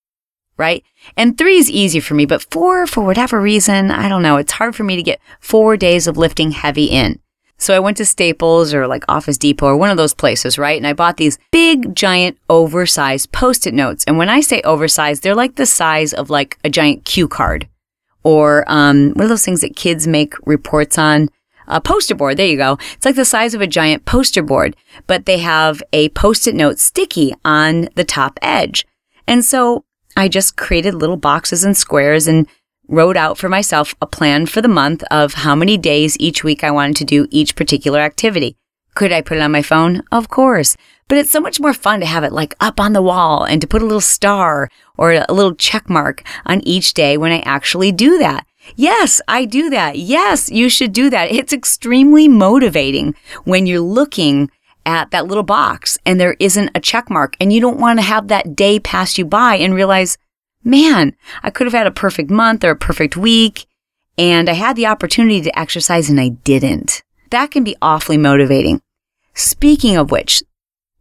right? 0.56 0.84
And 1.16 1.36
three 1.36 1.56
is 1.56 1.68
easy 1.68 1.98
for 1.98 2.14
me, 2.14 2.26
but 2.26 2.46
four, 2.52 2.86
for 2.86 3.02
whatever 3.02 3.40
reason, 3.40 3.90
I 3.90 4.08
don't 4.08 4.22
know. 4.22 4.36
It's 4.36 4.52
hard 4.52 4.76
for 4.76 4.84
me 4.84 4.94
to 4.94 5.02
get 5.02 5.20
four 5.40 5.76
days 5.76 6.06
of 6.06 6.16
lifting 6.16 6.52
heavy 6.52 6.84
in. 6.84 7.18
So 7.60 7.76
I 7.76 7.78
went 7.78 7.96
to 7.98 8.04
Staples 8.04 8.74
or 8.74 8.88
like 8.88 9.04
Office 9.08 9.38
Depot 9.38 9.66
or 9.66 9.76
one 9.76 9.90
of 9.90 9.96
those 9.96 10.14
places, 10.14 10.58
right? 10.58 10.76
And 10.76 10.86
I 10.86 10.92
bought 10.92 11.18
these 11.18 11.38
big, 11.52 11.94
giant, 11.94 12.38
oversized 12.48 13.30
post 13.30 13.66
it 13.66 13.74
notes. 13.74 14.02
And 14.08 14.18
when 14.18 14.28
I 14.28 14.40
say 14.40 14.60
oversized, 14.62 15.22
they're 15.22 15.36
like 15.36 15.54
the 15.54 15.66
size 15.66 16.12
of 16.12 16.30
like 16.30 16.58
a 16.64 16.70
giant 16.70 17.04
cue 17.04 17.28
card 17.28 17.68
or 18.22 18.64
um, 18.66 19.10
what 19.10 19.24
are 19.24 19.28
those 19.28 19.44
things 19.44 19.60
that 19.60 19.76
kids 19.76 20.06
make 20.06 20.34
reports 20.46 20.98
on? 20.98 21.28
A 21.66 21.80
poster 21.80 22.16
board. 22.16 22.36
There 22.36 22.46
you 22.46 22.56
go. 22.56 22.78
It's 22.94 23.04
like 23.04 23.14
the 23.14 23.24
size 23.24 23.54
of 23.54 23.60
a 23.60 23.66
giant 23.66 24.04
poster 24.04 24.42
board, 24.42 24.74
but 25.06 25.26
they 25.26 25.38
have 25.38 25.82
a 25.92 26.08
post 26.10 26.48
it 26.48 26.54
note 26.54 26.80
sticky 26.80 27.32
on 27.44 27.88
the 27.94 28.02
top 28.02 28.40
edge. 28.42 28.84
And 29.28 29.44
so 29.44 29.84
I 30.16 30.26
just 30.26 30.56
created 30.56 30.94
little 30.94 31.16
boxes 31.16 31.62
and 31.62 31.76
squares 31.76 32.26
and 32.26 32.48
wrote 32.90 33.16
out 33.16 33.38
for 33.38 33.48
myself 33.48 33.94
a 34.02 34.06
plan 34.06 34.46
for 34.46 34.60
the 34.60 34.68
month 34.68 35.04
of 35.10 35.34
how 35.34 35.54
many 35.54 35.78
days 35.78 36.16
each 36.18 36.42
week 36.42 36.64
I 36.64 36.70
wanted 36.70 36.96
to 36.96 37.04
do 37.04 37.28
each 37.30 37.54
particular 37.54 38.00
activity. 38.00 38.56
Could 38.94 39.12
I 39.12 39.22
put 39.22 39.38
it 39.38 39.42
on 39.42 39.52
my 39.52 39.62
phone? 39.62 40.02
Of 40.10 40.28
course. 40.28 40.76
But 41.06 41.18
it's 41.18 41.30
so 41.30 41.40
much 41.40 41.60
more 41.60 41.72
fun 41.72 42.00
to 42.00 42.06
have 42.06 42.24
it 42.24 42.32
like 42.32 42.54
up 42.60 42.80
on 42.80 42.92
the 42.92 43.02
wall 43.02 43.44
and 43.44 43.60
to 43.60 43.66
put 43.66 43.82
a 43.82 43.86
little 43.86 44.00
star 44.00 44.68
or 44.98 45.12
a 45.12 45.32
little 45.32 45.54
check 45.54 45.88
mark 45.88 46.22
on 46.44 46.60
each 46.62 46.92
day 46.92 47.16
when 47.16 47.32
I 47.32 47.40
actually 47.40 47.92
do 47.92 48.18
that. 48.18 48.44
Yes, 48.76 49.20
I 49.26 49.44
do 49.44 49.70
that. 49.70 49.96
Yes, 49.96 50.50
you 50.50 50.68
should 50.68 50.92
do 50.92 51.10
that. 51.10 51.30
It's 51.30 51.52
extremely 51.52 52.28
motivating 52.28 53.14
when 53.44 53.66
you're 53.66 53.80
looking 53.80 54.50
at 54.84 55.10
that 55.12 55.26
little 55.26 55.42
box 55.44 55.98
and 56.04 56.18
there 56.18 56.36
isn't 56.40 56.70
a 56.74 56.80
check 56.80 57.08
mark 57.08 57.36
and 57.40 57.52
you 57.52 57.60
don't 57.60 57.80
want 57.80 57.98
to 58.00 58.04
have 58.04 58.28
that 58.28 58.56
day 58.56 58.80
pass 58.80 59.18
you 59.18 59.24
by 59.24 59.54
and 59.56 59.74
realize, 59.74 60.18
man, 60.64 61.14
I 61.42 61.50
could 61.50 61.66
have 61.66 61.74
had 61.74 61.86
a 61.86 61.92
perfect 61.92 62.30
month 62.30 62.64
or 62.64 62.70
a 62.70 62.76
perfect 62.76 63.16
week, 63.16 63.66
and 64.18 64.48
I 64.48 64.54
had 64.54 64.76
the 64.76 64.86
opportunity 64.86 65.40
to 65.42 65.58
exercise 65.58 66.10
and 66.10 66.20
I 66.20 66.30
didn't. 66.30 67.02
That 67.30 67.50
can 67.50 67.64
be 67.64 67.76
awfully 67.80 68.16
motivating. 68.18 68.82
Speaking 69.34 69.96
of 69.96 70.10
which, 70.10 70.42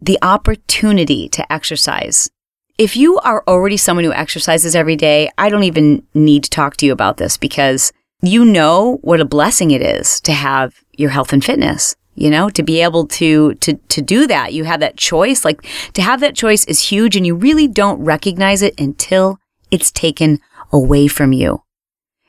the 0.02 0.20
opportunity 0.22 1.28
to 1.30 1.52
exercise. 1.52 2.30
If 2.78 2.96
you 2.96 3.18
are 3.20 3.44
already 3.48 3.76
someone 3.76 4.06
who 4.06 4.14
exercises 4.14 4.76
every 4.76 4.96
day, 4.96 5.30
I 5.38 5.50
don't 5.50 5.64
even 5.64 6.08
need 6.14 6.46
to 6.46 6.50
talk 6.50 6.78
to 6.78 6.86
you 6.86 6.94
about 6.94 7.18
this 7.18 7.36
because 7.36 7.92
you 8.22 8.46
know 8.46 9.00
what 9.02 9.20
a 9.20 9.26
blessing 9.26 9.72
it 9.72 9.82
is 9.82 10.22
to 10.22 10.32
have 10.32 10.76
your 10.96 11.10
health 11.10 11.34
and 11.34 11.44
fitness. 11.44 11.96
you 12.16 12.30
know, 12.30 12.50
to 12.50 12.64
be 12.64 12.82
able 12.82 13.08
to, 13.08 13.54
to, 13.56 13.74
to 13.76 14.02
do 14.02 14.28
that. 14.28 14.52
You 14.52 14.66
have 14.66 14.82
that 14.82 14.98
choice. 14.98 15.46
Like 15.46 15.62
to 15.94 16.02
have 16.02 16.20
that 16.20 16.36
choice 16.36 16.66
is 16.66 16.90
huge 16.90 17.16
and 17.16 17.26
you 17.26 17.34
really 17.34 17.66
don't 17.66 18.04
recognize 18.04 18.62
it 18.62 18.78
until 18.78 19.40
it's 19.72 19.92
taken 19.92 20.40
away 20.72 21.08
from 21.08 21.34
you. 21.34 21.64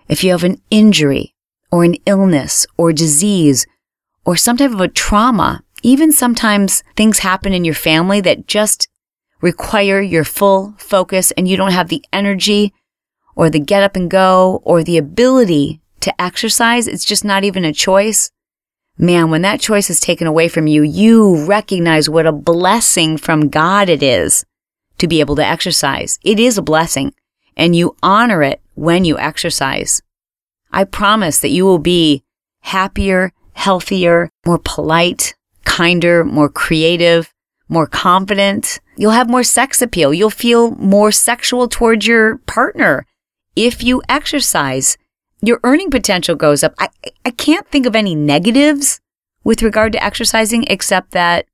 If 0.08 0.24
you 0.24 0.32
have 0.32 0.44
an 0.44 0.60
injury 0.70 1.34
or 1.70 1.84
an 1.84 1.96
illness 2.06 2.66
or 2.76 2.92
disease 2.92 3.66
or 4.24 4.36
some 4.36 4.56
type 4.56 4.72
of 4.72 4.80
a 4.80 4.88
trauma, 4.88 5.62
even 5.82 6.12
sometimes 6.12 6.82
things 6.96 7.20
happen 7.20 7.52
in 7.52 7.64
your 7.64 7.74
family 7.74 8.20
that 8.20 8.46
just 8.46 8.88
require 9.40 10.00
your 10.00 10.24
full 10.24 10.74
focus 10.78 11.30
and 11.32 11.48
you 11.48 11.56
don't 11.56 11.72
have 11.72 11.88
the 11.88 12.04
energy 12.12 12.74
or 13.34 13.48
the 13.48 13.60
get 13.60 13.82
up 13.82 13.96
and 13.96 14.10
go 14.10 14.60
or 14.64 14.82
the 14.82 14.98
ability 14.98 15.80
to 16.00 16.20
exercise. 16.20 16.86
It's 16.86 17.04
just 17.04 17.24
not 17.24 17.44
even 17.44 17.64
a 17.64 17.72
choice 17.72 18.30
man, 19.00 19.30
when 19.30 19.42
that 19.42 19.60
choice 19.60 19.88
is 19.88 19.98
taken 19.98 20.26
away 20.26 20.48
from 20.48 20.66
you, 20.66 20.82
you 20.82 21.44
recognize 21.46 22.08
what 22.08 22.26
a 22.26 22.32
blessing 22.32 23.16
from 23.16 23.48
God 23.48 23.88
it 23.88 24.02
is 24.02 24.44
to 24.98 25.08
be 25.08 25.20
able 25.20 25.36
to 25.36 25.44
exercise. 25.44 26.18
It 26.22 26.38
is 26.38 26.58
a 26.58 26.62
blessing 26.62 27.14
and 27.56 27.74
you 27.74 27.96
honor 28.02 28.42
it 28.42 28.60
when 28.74 29.04
you 29.04 29.18
exercise. 29.18 30.02
I 30.72 30.84
promise 30.84 31.38
that 31.40 31.50
you 31.50 31.64
will 31.64 31.78
be 31.78 32.22
happier, 32.60 33.32
healthier, 33.52 34.30
more 34.46 34.60
polite, 34.62 35.34
kinder, 35.64 36.24
more 36.24 36.48
creative, 36.48 37.32
more 37.68 37.86
confident. 37.86 38.80
You'll 38.96 39.12
have 39.12 39.28
more 39.28 39.44
sex 39.44 39.82
appeal. 39.82 40.14
You'll 40.14 40.30
feel 40.30 40.72
more 40.72 41.12
sexual 41.12 41.68
towards 41.68 42.06
your 42.06 42.38
partner 42.38 43.06
if 43.56 43.82
you 43.82 44.02
exercise 44.08 44.96
your 45.42 45.60
earning 45.64 45.90
potential 45.90 46.34
goes 46.34 46.62
up. 46.62 46.74
I, 46.78 46.88
I 47.24 47.30
can't 47.30 47.66
think 47.68 47.86
of 47.86 47.96
any 47.96 48.14
negatives 48.14 49.00
with 49.44 49.62
regard 49.62 49.92
to 49.92 50.04
exercising 50.04 50.64
except 50.68 51.12
that 51.12 51.46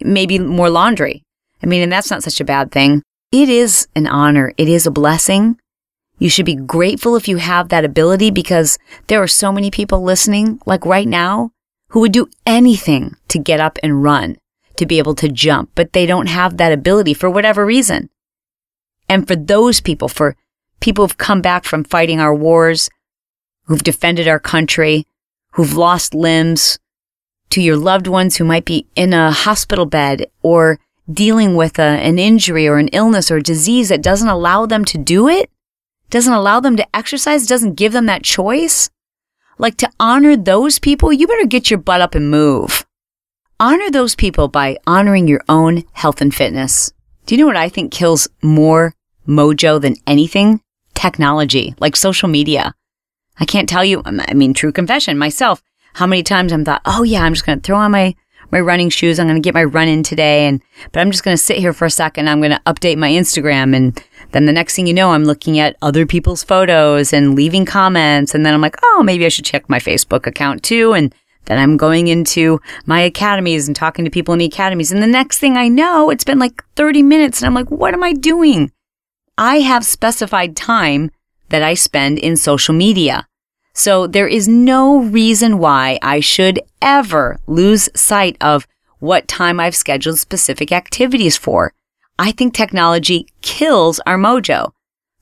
maybe 0.00 0.38
more 0.38 0.70
laundry. 0.70 1.22
I 1.62 1.66
mean, 1.66 1.82
and 1.82 1.92
that's 1.92 2.10
not 2.10 2.22
such 2.22 2.40
a 2.40 2.44
bad 2.44 2.72
thing. 2.72 3.02
It 3.32 3.48
is 3.48 3.88
an 3.96 4.06
honor. 4.06 4.52
It 4.58 4.68
is 4.68 4.86
a 4.86 4.90
blessing. 4.90 5.58
You 6.18 6.28
should 6.28 6.44
be 6.44 6.54
grateful 6.54 7.16
if 7.16 7.26
you 7.26 7.38
have 7.38 7.70
that 7.70 7.84
ability 7.84 8.30
because 8.30 8.78
there 9.06 9.22
are 9.22 9.26
so 9.26 9.50
many 9.50 9.70
people 9.70 10.02
listening, 10.02 10.60
like 10.66 10.84
right 10.84 11.08
now, 11.08 11.50
who 11.88 12.00
would 12.00 12.12
do 12.12 12.28
anything 12.44 13.16
to 13.28 13.38
get 13.38 13.58
up 13.58 13.78
and 13.82 14.02
run, 14.02 14.36
to 14.76 14.84
be 14.84 14.98
able 14.98 15.14
to 15.14 15.30
jump, 15.30 15.70
but 15.74 15.94
they 15.94 16.04
don't 16.04 16.28
have 16.28 16.58
that 16.58 16.72
ability 16.72 17.14
for 17.14 17.30
whatever 17.30 17.64
reason. 17.64 18.10
And 19.08 19.26
for 19.26 19.34
those 19.34 19.80
people, 19.80 20.08
for 20.08 20.36
people 20.80 21.04
who've 21.04 21.16
come 21.16 21.40
back 21.40 21.64
from 21.64 21.84
fighting 21.84 22.20
our 22.20 22.34
wars, 22.34 22.90
who've 23.64 23.82
defended 23.82 24.28
our 24.28 24.40
country, 24.40 25.06
who've 25.52 25.74
lost 25.74 26.14
limbs, 26.14 26.78
to 27.48 27.62
your 27.62 27.76
loved 27.76 28.06
ones 28.06 28.36
who 28.36 28.44
might 28.44 28.64
be 28.64 28.86
in 28.94 29.12
a 29.12 29.30
hospital 29.30 29.86
bed 29.86 30.26
or 30.42 30.78
dealing 31.10 31.56
with 31.56 31.78
a, 31.78 31.82
an 31.82 32.18
injury 32.18 32.66
or 32.66 32.78
an 32.78 32.88
illness 32.88 33.30
or 33.30 33.40
disease 33.40 33.88
that 33.88 34.02
doesn't 34.02 34.28
allow 34.28 34.66
them 34.66 34.84
to 34.86 34.98
do 34.98 35.28
it, 35.28 35.50
doesn't 36.10 36.32
allow 36.32 36.60
them 36.60 36.76
to 36.76 36.96
exercise, 36.96 37.46
doesn't 37.46 37.74
give 37.74 37.92
them 37.92 38.06
that 38.06 38.22
choice. 38.22 38.90
Like 39.58 39.76
to 39.78 39.90
honor 39.98 40.36
those 40.36 40.78
people, 40.78 41.12
you 41.12 41.26
better 41.26 41.46
get 41.46 41.70
your 41.70 41.78
butt 41.78 42.00
up 42.00 42.14
and 42.14 42.30
move. 42.30 42.84
Honor 43.58 43.90
those 43.90 44.14
people 44.14 44.48
by 44.48 44.76
honoring 44.86 45.28
your 45.28 45.42
own 45.48 45.84
health 45.92 46.20
and 46.20 46.34
fitness. 46.34 46.92
Do 47.26 47.34
you 47.34 47.40
know 47.40 47.46
what 47.46 47.56
I 47.56 47.68
think 47.68 47.92
kills 47.92 48.28
more 48.42 48.94
mojo 49.26 49.80
than 49.80 49.96
anything? 50.06 50.60
Technology, 50.94 51.74
like 51.78 51.96
social 51.96 52.28
media. 52.28 52.74
I 53.38 53.44
can't 53.44 53.68
tell 53.68 53.84
you, 53.84 54.02
I 54.04 54.34
mean, 54.34 54.52
true 54.52 54.72
confession, 54.72 55.16
myself, 55.16 55.62
how 55.94 56.06
many 56.06 56.22
times 56.22 56.52
I'm 56.52 56.64
thought, 56.64 56.82
oh 56.84 57.02
yeah, 57.02 57.22
I'm 57.22 57.34
just 57.34 57.46
going 57.46 57.60
to 57.60 57.62
throw 57.62 57.76
on 57.76 57.92
my, 57.92 58.14
my 58.52 58.60
running 58.60 58.90
shoes. 58.90 59.18
I'm 59.18 59.26
going 59.26 59.40
to 59.40 59.44
get 59.44 59.54
my 59.54 59.64
run 59.64 59.88
in 59.88 60.02
today. 60.02 60.46
And, 60.46 60.62
but 60.92 61.00
I'm 61.00 61.10
just 61.10 61.24
going 61.24 61.36
to 61.36 61.42
sit 61.42 61.56
here 61.56 61.72
for 61.72 61.86
a 61.86 61.90
second. 61.90 62.28
I'm 62.28 62.40
going 62.40 62.52
to 62.52 62.62
update 62.66 62.98
my 62.98 63.10
Instagram. 63.10 63.74
And 63.74 64.00
then 64.32 64.46
the 64.46 64.52
next 64.52 64.76
thing 64.76 64.86
you 64.86 64.94
know, 64.94 65.12
I'm 65.12 65.24
looking 65.24 65.58
at 65.58 65.76
other 65.82 66.06
people's 66.06 66.44
photos 66.44 67.12
and 67.12 67.34
leaving 67.34 67.64
comments. 67.64 68.34
And 68.34 68.46
then 68.46 68.54
I'm 68.54 68.60
like, 68.60 68.76
oh, 68.82 69.02
maybe 69.02 69.26
I 69.26 69.30
should 69.30 69.46
check 69.46 69.68
my 69.68 69.78
Facebook 69.78 70.26
account 70.26 70.62
too. 70.62 70.92
And 70.92 71.14
then 71.46 71.58
I'm 71.58 71.76
going 71.76 72.08
into 72.08 72.60
my 72.86 73.00
academies 73.00 73.66
and 73.66 73.74
talking 73.74 74.04
to 74.04 74.10
people 74.10 74.32
in 74.32 74.38
the 74.38 74.44
academies. 74.44 74.92
And 74.92 75.02
the 75.02 75.08
next 75.08 75.38
thing 75.38 75.56
I 75.56 75.68
know, 75.68 76.10
it's 76.10 76.24
been 76.24 76.38
like 76.38 76.62
30 76.76 77.02
minutes 77.02 77.40
and 77.40 77.46
I'm 77.46 77.54
like, 77.54 77.70
what 77.70 77.94
am 77.94 78.04
I 78.04 78.12
doing? 78.12 78.70
I 79.38 79.56
have 79.56 79.84
specified 79.84 80.54
time 80.54 81.10
that 81.48 81.62
I 81.62 81.74
spend 81.74 82.18
in 82.18 82.36
social 82.36 82.74
media. 82.74 83.26
So 83.74 84.06
there 84.06 84.28
is 84.28 84.46
no 84.48 85.00
reason 85.00 85.58
why 85.58 85.98
I 86.02 86.20
should 86.20 86.60
ever 86.80 87.38
lose 87.46 87.88
sight 87.94 88.36
of 88.40 88.66
what 88.98 89.28
time 89.28 89.58
I've 89.58 89.76
scheduled 89.76 90.18
specific 90.18 90.72
activities 90.72 91.36
for. 91.36 91.72
I 92.18 92.32
think 92.32 92.54
technology 92.54 93.26
kills 93.40 94.00
our 94.06 94.18
mojo. 94.18 94.72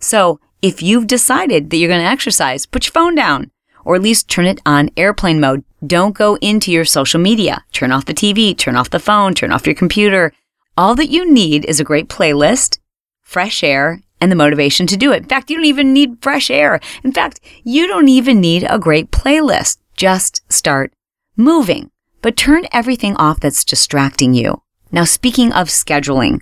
So 0.01 0.41
if 0.61 0.83
you've 0.83 1.07
decided 1.07 1.71
that 1.71 1.77
you're 1.77 1.89
going 1.89 2.03
to 2.03 2.07
exercise, 2.07 2.67
put 2.67 2.87
your 2.87 2.93
phone 2.93 3.15
down 3.15 3.51
or 3.85 3.95
at 3.95 4.03
least 4.03 4.29
turn 4.29 4.47
it 4.47 4.61
on 4.67 4.91
airplane 4.97 5.41
mode. 5.41 5.65
Don't 5.87 6.15
go 6.15 6.37
into 6.37 6.71
your 6.71 6.85
social 6.85 7.21
media. 7.21 7.65
Turn 7.73 7.93
off 7.93 8.05
the 8.05 8.15
TV, 8.15 8.57
turn 8.57 8.77
off 8.77 8.91
the 8.91 8.99
phone, 8.99 9.35
turn 9.35 9.53
off 9.53 9.67
your 9.67 9.75
computer. 9.75 10.33
All 10.77 10.95
that 10.97 11.11
you 11.11 11.31
need 11.31 11.65
is 11.65 11.81
a 11.81 11.85
great 11.85 12.09
playlist, 12.09 12.79
fresh 13.23 13.63
air, 13.63 14.01
and 14.21 14.31
the 14.31 14.37
motivation 14.37 14.87
to 14.87 14.97
do 14.97 15.13
it. 15.13 15.23
In 15.23 15.29
fact, 15.29 15.51
you 15.51 15.57
don't 15.57 15.67
even 15.67 15.93
need 15.93 16.23
fresh 16.23 16.51
air. 16.51 16.81
In 17.03 17.13
fact, 17.13 17.41
you 17.65 17.87
don't 17.87 18.09
even 18.09 18.41
need 18.41 18.67
a 18.69 18.79
great 18.79 19.11
playlist. 19.11 19.79
Just 19.97 20.43
start 20.53 20.93
moving, 21.37 21.91
but 22.23 22.37
turn 22.37 22.65
everything 22.73 23.17
off 23.17 23.41
that's 23.41 23.65
distracting 23.65 24.35
you. 24.35 24.63
Now, 24.93 25.05
speaking 25.05 25.53
of 25.53 25.69
scheduling, 25.69 26.41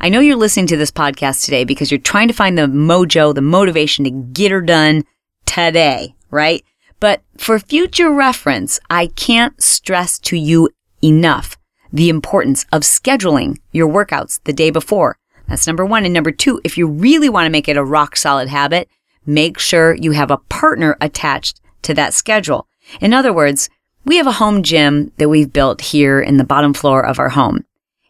I 0.00 0.08
know 0.08 0.20
you're 0.20 0.36
listening 0.36 0.68
to 0.68 0.76
this 0.76 0.90
podcast 0.90 1.44
today 1.44 1.64
because 1.64 1.90
you're 1.90 2.00
trying 2.00 2.28
to 2.28 2.34
find 2.34 2.56
the 2.56 2.66
mojo, 2.66 3.34
the 3.34 3.40
motivation 3.40 4.04
to 4.04 4.10
get 4.10 4.52
her 4.52 4.60
done 4.60 5.04
today, 5.44 6.14
right? 6.30 6.64
But 7.00 7.22
for 7.36 7.58
future 7.58 8.12
reference, 8.12 8.78
I 8.88 9.08
can't 9.08 9.60
stress 9.60 10.18
to 10.20 10.36
you 10.36 10.70
enough 11.02 11.58
the 11.92 12.08
importance 12.08 12.64
of 12.72 12.82
scheduling 12.82 13.58
your 13.72 13.88
workouts 13.88 14.40
the 14.44 14.52
day 14.52 14.70
before. 14.70 15.16
That's 15.52 15.66
number 15.66 15.84
one. 15.84 16.06
And 16.06 16.14
number 16.14 16.32
two, 16.32 16.62
if 16.64 16.78
you 16.78 16.86
really 16.86 17.28
want 17.28 17.44
to 17.44 17.50
make 17.50 17.68
it 17.68 17.76
a 17.76 17.84
rock 17.84 18.16
solid 18.16 18.48
habit, 18.48 18.88
make 19.26 19.58
sure 19.58 19.94
you 19.94 20.12
have 20.12 20.30
a 20.30 20.38
partner 20.38 20.96
attached 20.98 21.60
to 21.82 21.92
that 21.92 22.14
schedule. 22.14 22.66
In 23.02 23.12
other 23.12 23.34
words, 23.34 23.68
we 24.06 24.16
have 24.16 24.26
a 24.26 24.32
home 24.32 24.62
gym 24.62 25.12
that 25.18 25.28
we've 25.28 25.52
built 25.52 25.82
here 25.82 26.22
in 26.22 26.38
the 26.38 26.44
bottom 26.44 26.72
floor 26.72 27.04
of 27.04 27.18
our 27.18 27.28
home, 27.28 27.66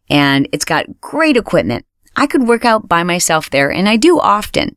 and 0.08 0.48
it's 0.52 0.64
got 0.64 1.00
great 1.00 1.36
equipment. 1.36 1.84
I 2.14 2.28
could 2.28 2.46
work 2.46 2.64
out 2.64 2.88
by 2.88 3.02
myself 3.02 3.50
there, 3.50 3.72
and 3.72 3.88
I 3.88 3.96
do 3.96 4.20
often. 4.20 4.76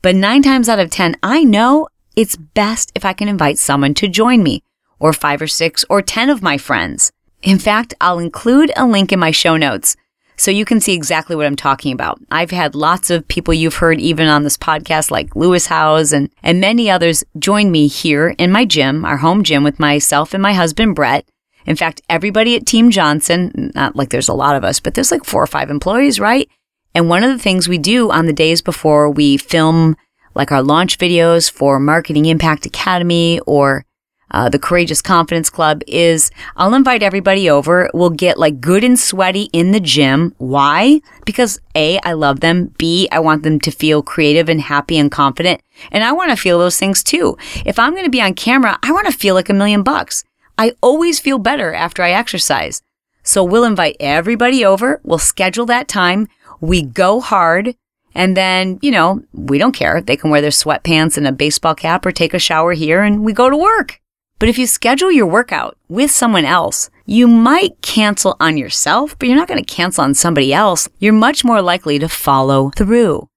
But 0.00 0.14
nine 0.16 0.40
times 0.40 0.70
out 0.70 0.78
of 0.78 0.90
10, 0.90 1.18
I 1.22 1.44
know 1.44 1.88
it's 2.16 2.36
best 2.36 2.90
if 2.94 3.04
I 3.04 3.12
can 3.12 3.28
invite 3.28 3.58
someone 3.58 3.92
to 3.94 4.08
join 4.08 4.42
me, 4.42 4.62
or 4.98 5.12
five 5.12 5.42
or 5.42 5.46
six 5.46 5.84
or 5.90 6.00
10 6.00 6.30
of 6.30 6.40
my 6.40 6.56
friends. 6.56 7.12
In 7.42 7.58
fact, 7.58 7.92
I'll 8.00 8.18
include 8.18 8.72
a 8.78 8.86
link 8.86 9.12
in 9.12 9.18
my 9.18 9.30
show 9.30 9.58
notes 9.58 9.94
so 10.38 10.50
you 10.50 10.64
can 10.64 10.80
see 10.80 10.94
exactly 10.94 11.34
what 11.36 11.46
I'm 11.46 11.56
talking 11.56 11.92
about. 11.92 12.20
I've 12.30 12.52
had 12.52 12.74
lots 12.74 13.10
of 13.10 13.26
people 13.26 13.52
you've 13.52 13.76
heard 13.76 14.00
even 14.00 14.28
on 14.28 14.44
this 14.44 14.56
podcast, 14.56 15.10
like 15.10 15.34
Lewis 15.34 15.66
Howes 15.66 16.12
and, 16.12 16.30
and 16.42 16.60
many 16.60 16.88
others 16.88 17.24
join 17.38 17.70
me 17.70 17.88
here 17.88 18.34
in 18.38 18.52
my 18.52 18.64
gym, 18.64 19.04
our 19.04 19.18
home 19.18 19.42
gym 19.42 19.64
with 19.64 19.80
myself 19.80 20.32
and 20.32 20.42
my 20.42 20.52
husband, 20.52 20.94
Brett. 20.94 21.28
In 21.66 21.76
fact, 21.76 22.00
everybody 22.08 22.56
at 22.56 22.66
Team 22.66 22.90
Johnson, 22.90 23.72
not 23.74 23.96
like 23.96 24.10
there's 24.10 24.28
a 24.28 24.34
lot 24.34 24.56
of 24.56 24.64
us, 24.64 24.80
but 24.80 24.94
there's 24.94 25.10
like 25.10 25.24
four 25.24 25.42
or 25.42 25.46
five 25.46 25.70
employees, 25.70 26.18
right? 26.20 26.48
And 26.94 27.08
one 27.08 27.24
of 27.24 27.30
the 27.30 27.42
things 27.42 27.68
we 27.68 27.76
do 27.76 28.10
on 28.10 28.26
the 28.26 28.32
days 28.32 28.62
before 28.62 29.10
we 29.10 29.36
film 29.36 29.96
like 30.34 30.52
our 30.52 30.62
launch 30.62 30.98
videos 30.98 31.50
for 31.50 31.80
Marketing 31.80 32.26
Impact 32.26 32.64
Academy 32.64 33.40
or 33.40 33.84
uh, 34.30 34.48
the 34.48 34.58
Courageous 34.58 35.02
Confidence 35.02 35.50
Club 35.50 35.82
is 35.86 36.30
I'll 36.56 36.74
invite 36.74 37.02
everybody 37.02 37.48
over. 37.48 37.90
We'll 37.94 38.10
get 38.10 38.38
like 38.38 38.60
good 38.60 38.84
and 38.84 38.98
sweaty 38.98 39.44
in 39.52 39.72
the 39.72 39.80
gym. 39.80 40.34
Why? 40.38 41.00
Because 41.24 41.60
A, 41.74 41.98
I 42.00 42.12
love 42.12 42.40
them. 42.40 42.74
B, 42.78 43.08
I 43.10 43.20
want 43.20 43.42
them 43.42 43.58
to 43.60 43.70
feel 43.70 44.02
creative 44.02 44.48
and 44.48 44.60
happy 44.60 44.98
and 44.98 45.10
confident. 45.10 45.60
And 45.90 46.04
I 46.04 46.12
want 46.12 46.30
to 46.30 46.36
feel 46.36 46.58
those 46.58 46.78
things 46.78 47.02
too. 47.02 47.36
If 47.64 47.78
I'm 47.78 47.92
going 47.92 48.04
to 48.04 48.10
be 48.10 48.22
on 48.22 48.34
camera, 48.34 48.78
I 48.82 48.92
want 48.92 49.06
to 49.06 49.12
feel 49.12 49.34
like 49.34 49.48
a 49.48 49.54
million 49.54 49.82
bucks. 49.82 50.24
I 50.56 50.72
always 50.82 51.20
feel 51.20 51.38
better 51.38 51.72
after 51.72 52.02
I 52.02 52.10
exercise. 52.10 52.82
So 53.22 53.44
we'll 53.44 53.64
invite 53.64 53.96
everybody 54.00 54.64
over. 54.64 55.00
We'll 55.04 55.18
schedule 55.18 55.66
that 55.66 55.86
time. 55.88 56.28
We 56.60 56.82
go 56.82 57.20
hard. 57.20 57.76
And 58.14 58.36
then, 58.36 58.78
you 58.82 58.90
know, 58.90 59.22
we 59.32 59.58
don't 59.58 59.74
care. 59.74 60.00
They 60.00 60.16
can 60.16 60.30
wear 60.30 60.40
their 60.40 60.50
sweatpants 60.50 61.16
and 61.16 61.26
a 61.26 61.32
baseball 61.32 61.74
cap 61.74 62.04
or 62.04 62.10
take 62.10 62.34
a 62.34 62.38
shower 62.38 62.72
here 62.72 63.02
and 63.02 63.24
we 63.24 63.32
go 63.32 63.48
to 63.48 63.56
work. 63.56 64.00
But 64.38 64.48
if 64.48 64.58
you 64.58 64.66
schedule 64.66 65.10
your 65.10 65.26
workout 65.26 65.76
with 65.88 66.10
someone 66.10 66.44
else, 66.44 66.90
you 67.06 67.26
might 67.26 67.80
cancel 67.82 68.36
on 68.38 68.56
yourself, 68.56 69.18
but 69.18 69.28
you're 69.28 69.36
not 69.36 69.48
going 69.48 69.62
to 69.62 69.74
cancel 69.74 70.04
on 70.04 70.14
somebody 70.14 70.52
else. 70.52 70.88
You're 70.98 71.12
much 71.12 71.44
more 71.44 71.60
likely 71.60 71.98
to 71.98 72.08
follow 72.08 72.70
through. 72.70 73.28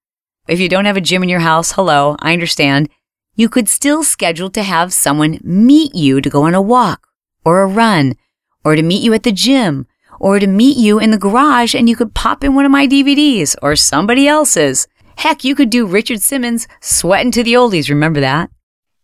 If 0.48 0.60
you 0.60 0.70
don't 0.70 0.86
have 0.86 0.98
a 0.98 1.02
gym 1.02 1.24
in 1.24 1.30
your 1.30 1.40
house, 1.40 1.72
hello, 1.72 2.16
I 2.20 2.34
understand. 2.34 2.90
You 3.36 3.50
could 3.50 3.70
still 3.70 4.04
schedule 4.04 4.50
to 4.52 4.64
have 4.64 4.94
someone 4.94 5.40
meet 5.42 5.96
you 5.96 6.22
to 6.22 6.30
go 6.30 6.44
on 6.44 6.54
a 6.54 6.62
walk 6.62 7.08
or 7.44 7.62
a 7.62 7.68
run 7.68 8.16
or 8.64 8.76
to 8.76 8.84
meet 8.84 9.04
you 9.04 9.14
at 9.14 9.24
the 9.24 9.32
gym, 9.32 9.88
or 10.20 10.40
to 10.40 10.48
meet 10.48 10.78
you 10.78 11.00
in 11.00 11.12
the 11.12 11.18
garage 11.18 11.74
and 11.74 11.90
you 11.90 11.96
could 11.96 12.14
pop 12.14 12.44
in 12.44 12.54
one 12.54 12.66
of 12.66 12.72
my 12.72 12.88
DVDs 12.88 13.56
or 13.62 13.76
somebody 13.76 14.28
else's. 14.28 14.88
Heck, 15.18 15.44
you 15.44 15.56
could 15.56 15.70
do 15.70 15.86
Richard 15.86 16.22
Simmons 16.22 16.68
sweating 16.80 17.32
to 17.32 17.44
the 17.44 17.54
oldies. 17.54 17.90
Remember 17.90 18.20
that? 18.20 18.52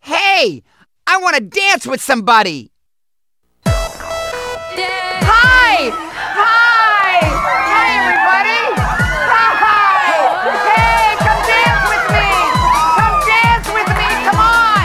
Hey, 0.02 0.64
I 1.10 1.16
want 1.18 1.36
to 1.38 1.42
dance 1.42 1.88
with 1.88 2.02
somebody. 2.02 2.70
Hi! 3.66 5.88
Hi! 6.36 7.24
Hi, 7.24 7.88
everybody! 7.96 8.60
Hi! 9.64 10.20
Hey, 10.68 11.16
come 11.24 11.40
dance 11.48 11.88
with 11.88 12.12
me! 12.12 12.28
Come 13.00 13.24
dance 13.24 13.72
with 13.72 13.88
me! 13.96 14.10
Come 14.28 14.44
on! 14.44 14.84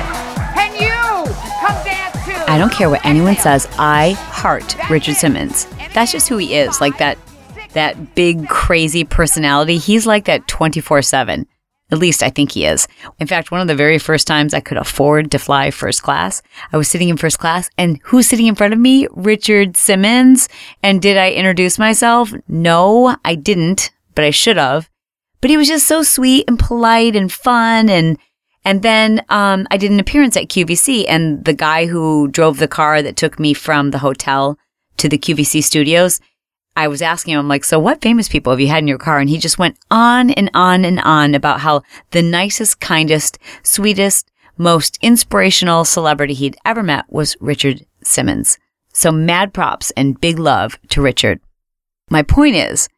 And 0.63 0.71
you, 0.79 1.27
come 1.59 1.75
dance 1.85 2.15
too! 2.25 2.39
I 2.47 2.55
don't 2.57 2.71
care 2.73 2.87
what 2.89 3.05
anyone 3.05 3.35
says. 3.37 3.67
I 3.77 4.13
heart 4.13 4.77
Richard 4.89 5.17
Simmons. 5.17 5.67
That's 5.93 6.13
just 6.13 6.29
who 6.29 6.37
he 6.37 6.55
is. 6.55 6.81
Like 6.81 6.99
that, 6.99 7.19
that 7.73 8.15
big 8.15 8.49
crazy 8.49 9.03
personality. 9.03 9.77
He's 9.77 10.07
like 10.07 10.27
that 10.27 10.47
24 10.47 11.03
seven. 11.03 11.49
At 11.92 11.98
least 11.98 12.22
I 12.22 12.31
think 12.31 12.52
he 12.52 12.64
is. 12.64 12.88
In 13.20 13.26
fact, 13.26 13.50
one 13.50 13.61
of 13.61 13.68
the 13.68 13.74
very 13.74 13.98
first 13.98 14.26
times 14.26 14.55
I 14.55 14.61
could 14.61 14.78
afford 14.78 15.31
to 15.31 15.38
fly 15.38 15.70
first 15.70 16.02
class, 16.02 16.42
I 16.72 16.78
was 16.78 16.88
sitting 16.88 17.11
in 17.11 17.18
first 17.18 17.38
class 17.38 17.68
and 17.76 18.00
who's 18.05 18.26
sitting 18.26 18.46
in 18.46 18.55
front 18.55 18.72
of 18.72 18.81
me? 18.81 19.07
Richard 19.12 19.76
Simmons. 19.76 20.48
And 20.83 21.02
did 21.02 21.18
I 21.18 21.33
introduce 21.33 21.78
myself? 21.78 22.33
No, 22.48 23.16
I 23.24 23.35
didn't, 23.35 23.90
but 24.14 24.24
I 24.24 24.31
should 24.31 24.57
have. 24.57 24.88
But 25.42 25.50
he 25.50 25.57
was 25.59 25.68
just 25.68 25.87
so 25.87 26.02
sweet 26.02 26.46
and 26.48 26.59
polite 26.59 27.14
and 27.14 27.31
fun 27.31 27.90
and 27.90 28.18
and 28.64 28.83
then 28.83 29.24
um, 29.28 29.66
I 29.70 29.76
did 29.76 29.90
an 29.90 29.98
appearance 29.98 30.37
at 30.37 30.48
QVC, 30.48 31.07
and 31.09 31.44
the 31.44 31.52
guy 31.52 31.87
who 31.87 32.28
drove 32.28 32.59
the 32.59 32.68
car 32.68 33.02
that 33.02 33.16
took 33.16 33.40
me 33.40 33.55
from 33.55 33.90
the 33.90 33.98
hotel 33.98 34.57
to 34.98 35.09
the 35.09 35.18
QVC 35.18 35.64
studios, 35.64 36.20
I 36.75 36.89
was 36.89 37.03
asking 37.03 37.35
him, 37.35 37.41
I'm 37.41 37.49
like, 37.49 37.65
so 37.65 37.79
what 37.79 38.01
famous 38.01 38.29
people 38.29 38.53
have 38.53 38.61
you 38.61 38.69
had 38.69 38.79
in 38.79 38.89
your 38.89 38.99
car? 38.99 39.19
And 39.19 39.29
he 39.29 39.39
just 39.39 39.59
went 39.59 39.79
on 39.91 40.31
and 40.31 40.51
on 40.55 40.85
and 40.85 41.01
on 41.01 41.35
about 41.35 41.61
how 41.61 41.83
the 42.13 42.23
nicest, 42.23 42.81
kindest, 42.81 43.39
sweetest, 43.63 44.31
most 44.57 44.99
inspirational 45.03 45.85
celebrity 45.85 46.35
he'd 46.35 46.57
ever 46.65 46.83
met 46.83 47.05
was 47.09 47.37
Richard 47.41 47.85
Simmons. 48.03 48.59
So 48.93 49.11
mad 49.13 49.53
props 49.53 49.91
and 49.97 50.21
big 50.21 50.39
love 50.39 50.79
to 50.91 51.03
Richard. 51.03 51.41
My 52.11 52.23
point 52.23 52.57
is, 52.57 52.89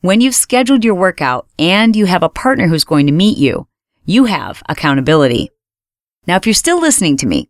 when 0.00 0.20
you've 0.20 0.34
scheduled 0.34 0.84
your 0.84 0.94
workout 0.94 1.48
and 1.58 1.96
you 1.96 2.06
have 2.06 2.22
a 2.22 2.28
partner 2.28 2.68
who's 2.68 2.84
going 2.84 3.06
to 3.06 3.12
meet 3.12 3.38
you, 3.38 3.66
you 4.04 4.26
have 4.26 4.62
accountability. 4.68 5.50
Now, 6.26 6.36
if 6.36 6.46
you're 6.46 6.54
still 6.54 6.80
listening 6.80 7.16
to 7.18 7.26
me 7.26 7.48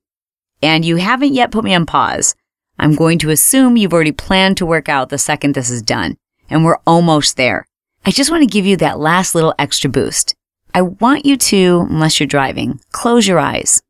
and 0.63 0.85
you 0.85 0.97
haven't 0.97 1.35
yet 1.35 1.51
put 1.51 1.65
me 1.65 1.75
on 1.75 1.87
pause, 1.87 2.35
I'm 2.79 2.95
going 2.95 3.19
to 3.21 3.31
assume 3.31 3.77
you've 3.77 3.93
already 3.93 4.13
planned 4.13 4.57
to 4.59 4.67
work 4.67 4.89
out 4.89 5.09
the 5.09 5.19
second 5.19 5.55
this 5.55 5.71
is 5.71 5.83
done, 5.83 6.17
and 6.51 6.65
we're 6.65 6.79
almost 6.87 7.37
there. 7.37 7.67
I 8.05 8.11
just 8.11 8.31
want 8.31 8.43
to 8.43 8.47
give 8.47 8.67
you 8.67 8.77
that 8.77 8.99
last 8.99 9.35
little 9.35 9.55
extra 9.59 9.91
boost. 9.91 10.35
I 10.75 10.83
want 10.83 11.25
you 11.25 11.37
to, 11.37 11.87
unless 11.89 12.21
you're 12.21 12.27
driving, 12.27 12.81
close 12.93 13.27
your 13.27 13.39
eyes. 13.39 13.83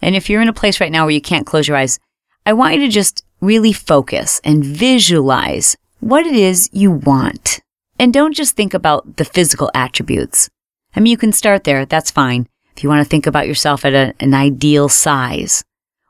And 0.00 0.16
if 0.16 0.28
you're 0.28 0.42
in 0.42 0.48
a 0.48 0.52
place 0.52 0.80
right 0.80 0.90
now 0.90 1.04
where 1.04 1.14
you 1.14 1.20
can't 1.20 1.46
close 1.46 1.68
your 1.68 1.76
eyes, 1.76 1.98
I 2.46 2.54
want 2.54 2.74
you 2.74 2.80
to 2.80 2.88
just 2.88 3.24
really 3.40 3.72
focus 3.72 4.40
and 4.44 4.64
visualize 4.64 5.76
what 6.00 6.26
it 6.26 6.34
is 6.34 6.70
you 6.72 6.90
want. 6.90 7.60
And 7.98 8.12
don't 8.12 8.34
just 8.34 8.56
think 8.56 8.74
about 8.74 9.16
the 9.16 9.24
physical 9.24 9.70
attributes. 9.74 10.48
I 10.96 11.00
mean, 11.00 11.10
you 11.10 11.16
can 11.16 11.32
start 11.32 11.64
there. 11.64 11.86
That's 11.86 12.10
fine. 12.10 12.48
If 12.76 12.82
you 12.82 12.88
want 12.88 13.04
to 13.04 13.08
think 13.08 13.26
about 13.26 13.46
yourself 13.46 13.84
at 13.84 13.94
a, 13.94 14.14
an 14.20 14.34
ideal 14.34 14.88
size 14.88 15.64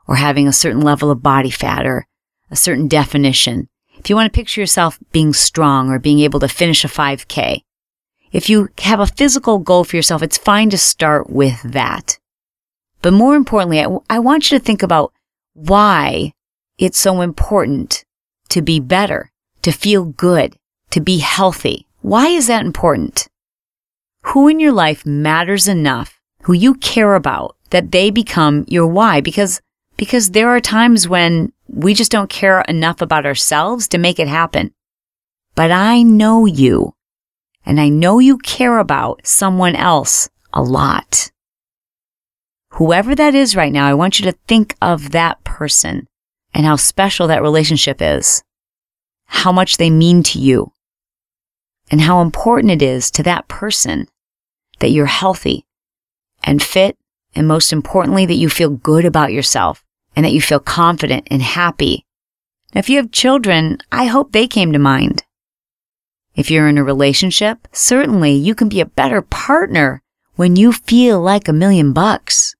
or 0.07 0.15
having 0.15 0.47
a 0.47 0.53
certain 0.53 0.81
level 0.81 1.11
of 1.11 1.23
body 1.23 1.49
fat 1.49 1.85
or 1.85 2.05
a 2.51 2.55
certain 2.55 2.87
definition. 2.87 3.67
If 3.97 4.09
you 4.09 4.15
want 4.15 4.31
to 4.31 4.37
picture 4.37 4.61
yourself 4.61 4.99
being 5.11 5.33
strong 5.33 5.89
or 5.89 5.99
being 5.99 6.19
able 6.19 6.39
to 6.41 6.47
finish 6.47 6.83
a 6.83 6.87
5K. 6.87 7.61
If 8.31 8.49
you 8.49 8.69
have 8.79 8.99
a 8.99 9.07
physical 9.07 9.59
goal 9.59 9.83
for 9.83 9.95
yourself, 9.95 10.21
it's 10.21 10.37
fine 10.37 10.69
to 10.71 10.77
start 10.77 11.29
with 11.29 11.61
that. 11.63 12.19
But 13.01 13.13
more 13.13 13.35
importantly, 13.35 13.79
I, 13.81 13.87
I 14.09 14.19
want 14.19 14.51
you 14.51 14.59
to 14.59 14.63
think 14.63 14.83
about 14.83 15.13
why 15.53 16.33
it's 16.77 16.99
so 16.99 17.21
important 17.21 18.03
to 18.49 18.61
be 18.61 18.79
better, 18.79 19.31
to 19.61 19.71
feel 19.71 20.05
good, 20.05 20.55
to 20.91 20.99
be 20.99 21.19
healthy. 21.19 21.87
Why 22.01 22.27
is 22.27 22.47
that 22.47 22.65
important? 22.65 23.27
Who 24.23 24.47
in 24.47 24.59
your 24.59 24.71
life 24.71 25.05
matters 25.05 25.67
enough, 25.67 26.19
who 26.43 26.53
you 26.53 26.75
care 26.75 27.15
about, 27.15 27.55
that 27.69 27.91
they 27.91 28.09
become 28.09 28.65
your 28.67 28.87
why? 28.87 29.21
Because, 29.21 29.61
because 29.97 30.31
there 30.31 30.49
are 30.49 30.59
times 30.59 31.07
when 31.07 31.51
we 31.67 31.93
just 31.93 32.11
don't 32.11 32.29
care 32.29 32.61
enough 32.61 33.01
about 33.01 33.25
ourselves 33.25 33.87
to 33.89 33.97
make 33.97 34.19
it 34.19 34.27
happen. 34.27 34.73
But 35.55 35.71
I 35.71 36.03
know 36.03 36.45
you, 36.45 36.95
and 37.65 37.79
I 37.79 37.89
know 37.89 38.19
you 38.19 38.37
care 38.37 38.77
about 38.77 39.25
someone 39.25 39.75
else 39.75 40.29
a 40.53 40.61
lot. 40.61 41.31
Whoever 42.71 43.15
that 43.15 43.33
is 43.33 43.55
right 43.55 43.71
now, 43.71 43.87
I 43.87 43.93
want 43.93 44.19
you 44.19 44.25
to 44.25 44.37
think 44.47 44.75
of 44.81 45.11
that 45.11 45.43
person 45.45 46.07
and 46.53 46.65
how 46.65 46.75
special 46.75 47.27
that 47.27 47.41
relationship 47.41 48.01
is, 48.01 48.43
how 49.25 49.53
much 49.53 49.77
they 49.77 49.89
mean 49.89 50.23
to 50.23 50.39
you, 50.39 50.73
and 51.89 52.01
how 52.01 52.21
important 52.21 52.71
it 52.71 52.81
is 52.81 53.09
to 53.11 53.23
that 53.23 53.47
person 53.47 54.07
that 54.79 54.89
you're 54.89 55.05
healthy 55.05 55.65
and 56.43 56.61
fit, 56.61 56.97
and 57.33 57.47
most 57.47 57.71
importantly, 57.71 58.25
that 58.25 58.35
you 58.35 58.49
feel 58.49 58.69
good 58.69 59.05
about 59.05 59.31
yourself 59.31 59.84
and 60.15 60.25
that 60.25 60.31
you 60.31 60.41
feel 60.41 60.59
confident 60.59 61.27
and 61.29 61.41
happy. 61.41 62.05
Now, 62.73 62.79
if 62.79 62.89
you 62.89 62.97
have 62.97 63.11
children, 63.11 63.77
I 63.91 64.05
hope 64.05 64.31
they 64.31 64.47
came 64.47 64.71
to 64.73 64.79
mind. 64.79 65.23
If 66.35 66.51
you're 66.51 66.67
in 66.67 66.77
a 66.77 66.83
relationship, 66.83 67.67
certainly 67.71 68.33
you 68.33 68.55
can 68.55 68.67
be 68.67 68.81
a 68.81 68.85
better 68.85 69.21
partner 69.21 70.01
when 70.35 70.55
you 70.55 70.73
feel 70.73 71.21
like 71.21 71.47
a 71.47 71.53
million 71.53 71.93
bucks. 71.93 72.55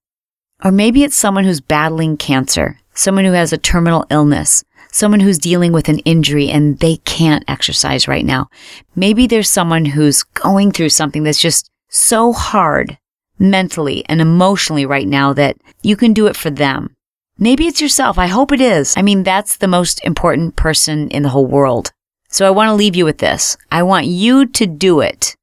Or 0.63 0.71
maybe 0.71 1.03
it's 1.03 1.17
someone 1.17 1.43
who's 1.43 1.59
battling 1.59 2.15
cancer, 2.15 2.79
someone 2.93 3.25
who 3.25 3.33
has 3.33 3.51
a 3.51 3.57
terminal 3.57 4.05
illness, 4.09 4.63
someone 4.91 5.19
who's 5.19 5.37
dealing 5.37 5.73
with 5.73 5.89
an 5.89 5.99
injury 5.99 6.49
and 6.49 6.79
they 6.79 6.95
can't 6.97 7.43
exercise 7.49 8.07
right 8.07 8.25
now. 8.25 8.49
Maybe 8.95 9.27
there's 9.27 9.49
someone 9.49 9.83
who's 9.83 10.23
going 10.23 10.71
through 10.71 10.89
something 10.89 11.23
that's 11.23 11.41
just 11.41 11.69
so 11.89 12.31
hard 12.31 12.97
mentally 13.37 14.05
and 14.07 14.21
emotionally 14.21 14.85
right 14.85 15.07
now 15.07 15.33
that 15.33 15.57
you 15.81 15.97
can 15.97 16.13
do 16.13 16.27
it 16.27 16.37
for 16.37 16.49
them. 16.49 16.94
Maybe 17.37 17.67
it's 17.67 17.81
yourself. 17.81 18.17
I 18.17 18.27
hope 18.27 18.51
it 18.51 18.61
is. 18.61 18.93
I 18.95 19.01
mean, 19.01 19.23
that's 19.23 19.57
the 19.57 19.67
most 19.67 20.03
important 20.05 20.55
person 20.55 21.09
in 21.09 21.23
the 21.23 21.29
whole 21.29 21.45
world. 21.45 21.91
So 22.29 22.47
I 22.47 22.49
want 22.51 22.69
to 22.69 22.73
leave 22.73 22.95
you 22.95 23.05
with 23.05 23.17
this. 23.17 23.57
I 23.71 23.83
want 23.83 24.07
you 24.07 24.45
to 24.45 24.65
do 24.65 25.01
it 25.01 25.35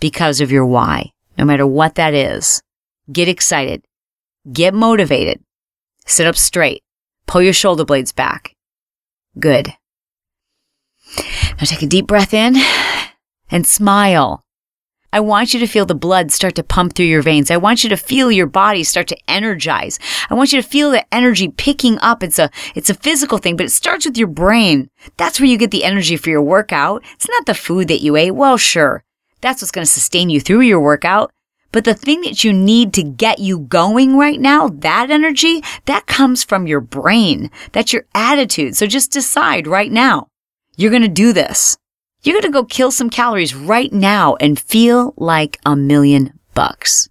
because 0.00 0.40
of 0.40 0.50
your 0.50 0.66
why, 0.66 1.10
no 1.38 1.44
matter 1.44 1.66
what 1.66 1.94
that 1.94 2.14
is. 2.14 2.60
Get 3.12 3.28
excited. 3.28 3.84
Get 4.52 4.74
motivated. 4.74 5.40
Sit 6.04 6.26
up 6.26 6.36
straight. 6.36 6.82
Pull 7.26 7.42
your 7.42 7.52
shoulder 7.52 7.84
blades 7.84 8.12
back. 8.12 8.54
Good. 9.38 9.72
Now 11.18 11.64
take 11.64 11.82
a 11.82 11.86
deep 11.86 12.06
breath 12.06 12.34
in 12.34 12.56
and 13.50 13.66
smile. 13.66 14.45
I 15.12 15.20
want 15.20 15.54
you 15.54 15.60
to 15.60 15.66
feel 15.66 15.86
the 15.86 15.94
blood 15.94 16.32
start 16.32 16.54
to 16.56 16.62
pump 16.62 16.94
through 16.94 17.06
your 17.06 17.22
veins. 17.22 17.50
I 17.50 17.56
want 17.56 17.84
you 17.84 17.90
to 17.90 17.96
feel 17.96 18.30
your 18.30 18.46
body 18.46 18.84
start 18.84 19.08
to 19.08 19.18
energize. 19.28 19.98
I 20.28 20.34
want 20.34 20.52
you 20.52 20.60
to 20.60 20.68
feel 20.68 20.90
the 20.90 21.06
energy 21.14 21.48
picking 21.48 21.98
up. 22.00 22.22
It's 22.22 22.38
a, 22.38 22.50
it's 22.74 22.90
a 22.90 22.94
physical 22.94 23.38
thing, 23.38 23.56
but 23.56 23.66
it 23.66 23.70
starts 23.70 24.04
with 24.04 24.18
your 24.18 24.28
brain. 24.28 24.90
That's 25.16 25.40
where 25.40 25.48
you 25.48 25.58
get 25.58 25.70
the 25.70 25.84
energy 25.84 26.16
for 26.16 26.30
your 26.30 26.42
workout. 26.42 27.04
It's 27.14 27.28
not 27.28 27.46
the 27.46 27.54
food 27.54 27.88
that 27.88 28.02
you 28.02 28.16
ate. 28.16 28.32
Well, 28.32 28.56
sure. 28.56 29.04
That's 29.40 29.62
what's 29.62 29.70
going 29.70 29.84
to 29.84 29.90
sustain 29.90 30.30
you 30.30 30.40
through 30.40 30.62
your 30.62 30.80
workout. 30.80 31.32
But 31.72 31.84
the 31.84 31.94
thing 31.94 32.22
that 32.22 32.42
you 32.42 32.52
need 32.52 32.94
to 32.94 33.02
get 33.02 33.38
you 33.38 33.58
going 33.58 34.16
right 34.16 34.40
now, 34.40 34.68
that 34.68 35.10
energy, 35.10 35.62
that 35.84 36.06
comes 36.06 36.42
from 36.42 36.66
your 36.66 36.80
brain. 36.80 37.50
That's 37.72 37.92
your 37.92 38.06
attitude. 38.14 38.76
So 38.76 38.86
just 38.86 39.12
decide 39.12 39.66
right 39.66 39.92
now. 39.92 40.28
You're 40.76 40.90
going 40.90 41.02
to 41.02 41.08
do 41.08 41.32
this. 41.32 41.76
You're 42.26 42.34
going 42.34 42.52
to 42.52 42.58
go 42.58 42.64
kill 42.64 42.90
some 42.90 43.08
calories 43.08 43.54
right 43.54 43.92
now 43.92 44.34
and 44.40 44.58
feel 44.58 45.14
like 45.16 45.60
a 45.64 45.76
million 45.76 46.36
bucks. 46.54 47.08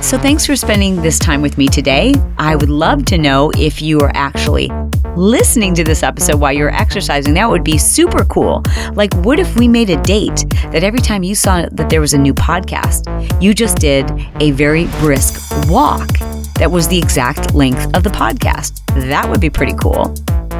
So 0.00 0.16
thanks 0.16 0.46
for 0.46 0.56
spending 0.56 1.02
this 1.02 1.18
time 1.18 1.42
with 1.42 1.58
me 1.58 1.68
today. 1.68 2.14
I 2.38 2.56
would 2.56 2.70
love 2.70 3.04
to 3.06 3.18
know 3.18 3.52
if 3.54 3.82
you 3.82 4.00
are 4.00 4.10
actually 4.14 4.70
listening 5.14 5.74
to 5.74 5.84
this 5.84 6.02
episode 6.02 6.40
while 6.40 6.54
you're 6.54 6.74
exercising. 6.74 7.34
That 7.34 7.50
would 7.50 7.64
be 7.64 7.76
super 7.76 8.24
cool. 8.24 8.62
Like, 8.94 9.12
what 9.16 9.38
if 9.38 9.54
we 9.56 9.68
made 9.68 9.90
a 9.90 10.02
date 10.04 10.46
that 10.72 10.82
every 10.82 11.00
time 11.00 11.22
you 11.22 11.34
saw 11.34 11.66
that 11.70 11.90
there 11.90 12.00
was 12.00 12.14
a 12.14 12.18
new 12.18 12.32
podcast, 12.32 13.42
you 13.42 13.52
just 13.52 13.76
did 13.76 14.10
a 14.40 14.52
very 14.52 14.86
brisk 15.00 15.38
walk 15.68 16.08
that 16.54 16.70
was 16.70 16.88
the 16.88 16.96
exact 16.96 17.52
length 17.52 17.94
of 17.94 18.04
the 18.04 18.10
podcast? 18.10 18.80
That 19.10 19.28
would 19.28 19.42
be 19.42 19.50
pretty 19.50 19.74
cool. 19.74 20.14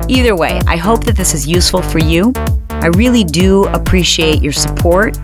Either 0.06 0.36
way, 0.36 0.60
I 0.66 0.76
hope 0.76 1.04
that 1.04 1.16
this 1.16 1.32
is 1.32 1.48
useful 1.48 1.80
for 1.80 1.98
you. 1.98 2.34
I 2.82 2.88
really 2.94 3.24
do 3.24 3.64
appreciate 3.68 4.42
your 4.42 4.52
support, 4.52 5.18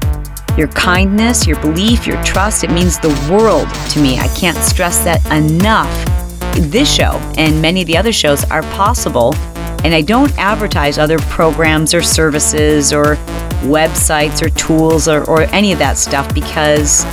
your 0.56 0.68
kindness, 0.68 1.46
your 1.46 1.60
belief, 1.60 2.06
your 2.06 2.22
trust. 2.24 2.64
It 2.64 2.70
means 2.70 2.98
the 2.98 3.08
world 3.30 3.68
to 3.90 4.00
me. 4.00 4.18
I 4.18 4.28
can't 4.28 4.58
stress 4.58 5.04
that 5.04 5.24
enough. 5.30 5.90
This 6.70 6.92
show 6.92 7.12
and 7.38 7.62
many 7.62 7.80
of 7.80 7.86
the 7.86 7.96
other 7.96 8.12
shows 8.12 8.44
are 8.50 8.62
possible 8.74 9.34
And 9.84 9.94
I 9.94 10.00
don't 10.02 10.36
advertise 10.38 10.96
other 10.96 11.18
programs 11.18 11.92
or 11.92 12.02
services 12.02 12.92
or 12.92 13.16
websites 13.64 14.40
or 14.40 14.48
tools 14.50 15.08
or, 15.08 15.28
or 15.28 15.42
any 15.54 15.72
of 15.72 15.78
that 15.80 15.98
stuff 15.98 16.32
because, 16.32 17.04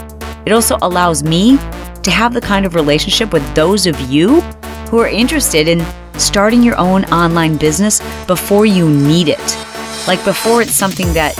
It 0.45 0.54
also 0.54 0.78
allows 0.82 1.23
me 1.23 1.58
to 2.04 2.12
have 2.12 2.34
the 2.34 2.41
kind 2.41 2.65
of 2.65 2.75
relationship 2.75 3.34
with 3.34 3.43
those 3.56 3.86
of 3.86 3.99
you 4.02 4.39
who 4.89 4.99
are 4.99 5.10
interested 5.10 5.67
in 5.67 5.86
starting 6.17 6.63
your 6.63 6.78
own 6.78 7.04
online 7.06 7.58
business 7.58 7.99
before 8.25 8.65
you 8.65 8.89
need 8.89 9.28
it. 9.30 9.68
Like 10.07 10.23
before 10.25 10.62
it's 10.62 10.75
something 10.75 11.13
that 11.13 11.33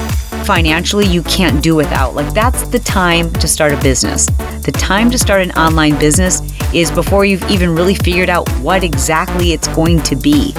financially 0.46 1.06
you 1.06 1.24
can't 1.24 1.62
do 1.62 1.76
without. 1.76 2.16
Like 2.16 2.34
that's 2.34 2.68
the 2.68 2.80
time 2.80 3.32
to 3.34 3.48
start 3.48 3.72
a 3.72 3.78
business. 3.82 4.26
The 4.66 4.72
time 4.72 5.12
to 5.12 5.18
start 5.18 5.42
an 5.42 5.52
online 5.52 5.98
business 6.00 6.42
is 6.74 6.92
before 6.92 7.26
you've 7.26 7.44
even 7.50 7.76
really 7.76 7.96
figured 7.96 8.30
out 8.30 8.50
what 8.60 8.84
exactly 8.84 9.54
it's 9.54 9.68
going 9.70 10.02
to 10.04 10.16
be. 10.16 10.54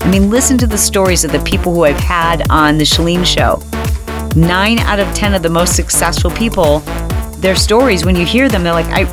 I 0.00 0.10
mean, 0.10 0.30
listen 0.30 0.56
to 0.58 0.66
the 0.66 0.78
stories 0.78 1.24
of 1.24 1.32
the 1.32 1.40
people 1.40 1.74
who 1.74 1.84
I've 1.84 1.98
had 1.98 2.48
on 2.50 2.78
the 2.78 2.84
Chalene 2.84 3.26
Show. 3.26 3.60
Nine 4.38 4.78
out 4.80 5.00
of 5.00 5.12
10 5.14 5.34
of 5.34 5.42
the 5.42 5.48
most 5.48 5.74
successful 5.74 6.30
people, 6.30 6.80
their 7.40 7.56
stories, 7.56 8.04
when 8.04 8.16
you 8.16 8.24
hear 8.24 8.48
them, 8.48 8.62
they're 8.62 8.72
like, 8.72 8.86
I, 8.86 9.04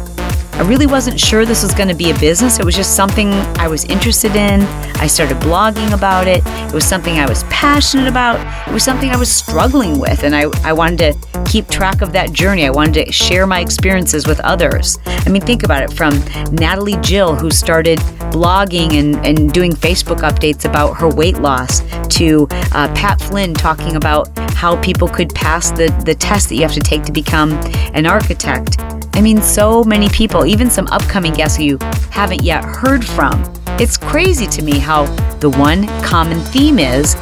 I 0.55 0.61
really 0.67 0.85
wasn't 0.85 1.19
sure 1.19 1.45
this 1.45 1.63
was 1.63 1.73
going 1.73 1.89
to 1.89 1.95
be 1.95 2.11
a 2.11 2.19
business. 2.19 2.59
It 2.59 2.65
was 2.65 2.75
just 2.75 2.95
something 2.95 3.33
I 3.57 3.67
was 3.67 3.85
interested 3.85 4.35
in. 4.35 4.61
I 5.01 5.07
started 5.07 5.37
blogging 5.37 5.93
about 5.95 6.27
it. 6.27 6.43
It 6.45 6.73
was 6.73 6.85
something 6.85 7.17
I 7.17 7.27
was 7.27 7.43
passionate 7.45 8.07
about. 8.07 8.39
It 8.67 8.71
was 8.71 8.83
something 8.83 9.09
I 9.09 9.17
was 9.17 9.31
struggling 9.31 9.99
with. 9.99 10.23
And 10.23 10.35
I, 10.35 10.45
I 10.63 10.71
wanted 10.71 10.99
to 10.99 11.43
keep 11.43 11.67
track 11.69 12.01
of 12.03 12.13
that 12.13 12.33
journey. 12.33 12.67
I 12.67 12.69
wanted 12.69 13.05
to 13.05 13.11
share 13.11 13.47
my 13.47 13.61
experiences 13.61 14.27
with 14.27 14.39
others. 14.41 14.99
I 15.07 15.29
mean, 15.29 15.41
think 15.41 15.63
about 15.63 15.81
it 15.81 15.91
from 15.91 16.13
Natalie 16.53 16.97
Jill, 17.01 17.35
who 17.35 17.49
started 17.49 17.97
blogging 18.31 18.93
and, 18.93 19.25
and 19.25 19.51
doing 19.51 19.71
Facebook 19.71 20.19
updates 20.19 20.65
about 20.65 20.93
her 20.93 21.09
weight 21.09 21.39
loss, 21.39 21.81
to 22.17 22.47
uh, 22.73 22.93
Pat 22.93 23.19
Flynn 23.19 23.55
talking 23.55 23.95
about 23.95 24.29
how 24.51 24.79
people 24.81 25.07
could 25.07 25.33
pass 25.33 25.71
the, 25.71 25.87
the 26.05 26.13
test 26.13 26.49
that 26.49 26.55
you 26.55 26.61
have 26.61 26.73
to 26.73 26.79
take 26.79 27.03
to 27.05 27.11
become 27.11 27.53
an 27.95 28.05
architect 28.05 28.77
I 29.15 29.21
mean, 29.21 29.41
so 29.41 29.83
many 29.83 30.09
people, 30.09 30.45
even 30.45 30.69
some 30.69 30.87
upcoming 30.87 31.33
guests 31.33 31.59
you 31.59 31.77
haven't 32.09 32.41
yet 32.41 32.63
heard 32.63 33.05
from. 33.05 33.43
It's 33.79 33.95
crazy 33.95 34.47
to 34.47 34.63
me 34.63 34.79
how 34.79 35.05
the 35.37 35.51
one 35.51 35.87
common 36.01 36.39
theme 36.39 36.79
is 36.79 37.15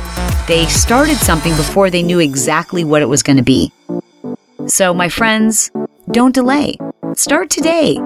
they 0.48 0.66
started 0.68 1.18
something 1.18 1.56
before 1.56 1.90
they 1.90 2.02
knew 2.02 2.20
exactly 2.20 2.84
what 2.84 3.02
it 3.02 3.06
was 3.06 3.24
going 3.24 3.38
to 3.38 3.44
be. 3.44 3.72
So, 4.68 4.94
my 4.94 5.10
friends, 5.10 5.70
don't 6.12 6.34
delay. 6.34 6.78
Start 7.14 7.50
today. 7.50 8.00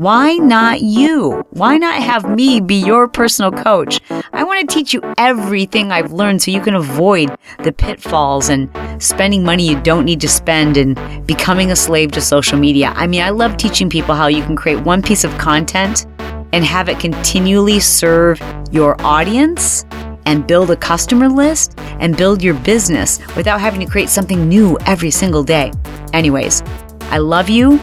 Why 0.00 0.36
not 0.36 0.80
you? 0.80 1.44
Why 1.50 1.76
not 1.76 2.02
have 2.02 2.24
me 2.34 2.62
be 2.62 2.76
your 2.82 3.06
personal 3.06 3.52
coach? 3.52 4.00
I 4.32 4.44
want 4.44 4.66
to 4.66 4.74
teach 4.74 4.94
you 4.94 5.02
everything 5.18 5.92
I've 5.92 6.10
learned 6.10 6.40
so 6.40 6.50
you 6.50 6.62
can 6.62 6.74
avoid 6.74 7.36
the 7.64 7.70
pitfalls 7.70 8.48
and 8.48 8.70
spending 8.98 9.44
money 9.44 9.68
you 9.68 9.78
don't 9.82 10.06
need 10.06 10.22
to 10.22 10.26
spend 10.26 10.78
and 10.78 10.98
becoming 11.26 11.70
a 11.70 11.76
slave 11.76 12.12
to 12.12 12.22
social 12.22 12.58
media. 12.58 12.94
I 12.96 13.06
mean, 13.06 13.20
I 13.20 13.28
love 13.28 13.58
teaching 13.58 13.90
people 13.90 14.14
how 14.14 14.28
you 14.28 14.42
can 14.42 14.56
create 14.56 14.80
one 14.80 15.02
piece 15.02 15.22
of 15.22 15.36
content 15.36 16.06
and 16.54 16.64
have 16.64 16.88
it 16.88 16.98
continually 16.98 17.78
serve 17.78 18.40
your 18.72 18.98
audience 19.02 19.84
and 20.24 20.46
build 20.46 20.70
a 20.70 20.76
customer 20.76 21.28
list 21.28 21.78
and 21.98 22.16
build 22.16 22.42
your 22.42 22.54
business 22.54 23.18
without 23.36 23.60
having 23.60 23.80
to 23.80 23.86
create 23.86 24.08
something 24.08 24.48
new 24.48 24.78
every 24.86 25.10
single 25.10 25.42
day. 25.44 25.70
Anyways, 26.14 26.62
I 27.10 27.18
love 27.18 27.50
you. 27.50 27.78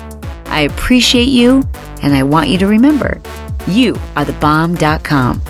I 0.49 0.61
appreciate 0.61 1.29
you. 1.29 1.67
And 2.03 2.13
I 2.13 2.23
want 2.23 2.49
you 2.49 2.57
to 2.59 2.67
remember, 2.67 3.19
you 3.67 3.95
are 4.15 4.25
the 4.25 4.33
bomb.com. 4.33 5.41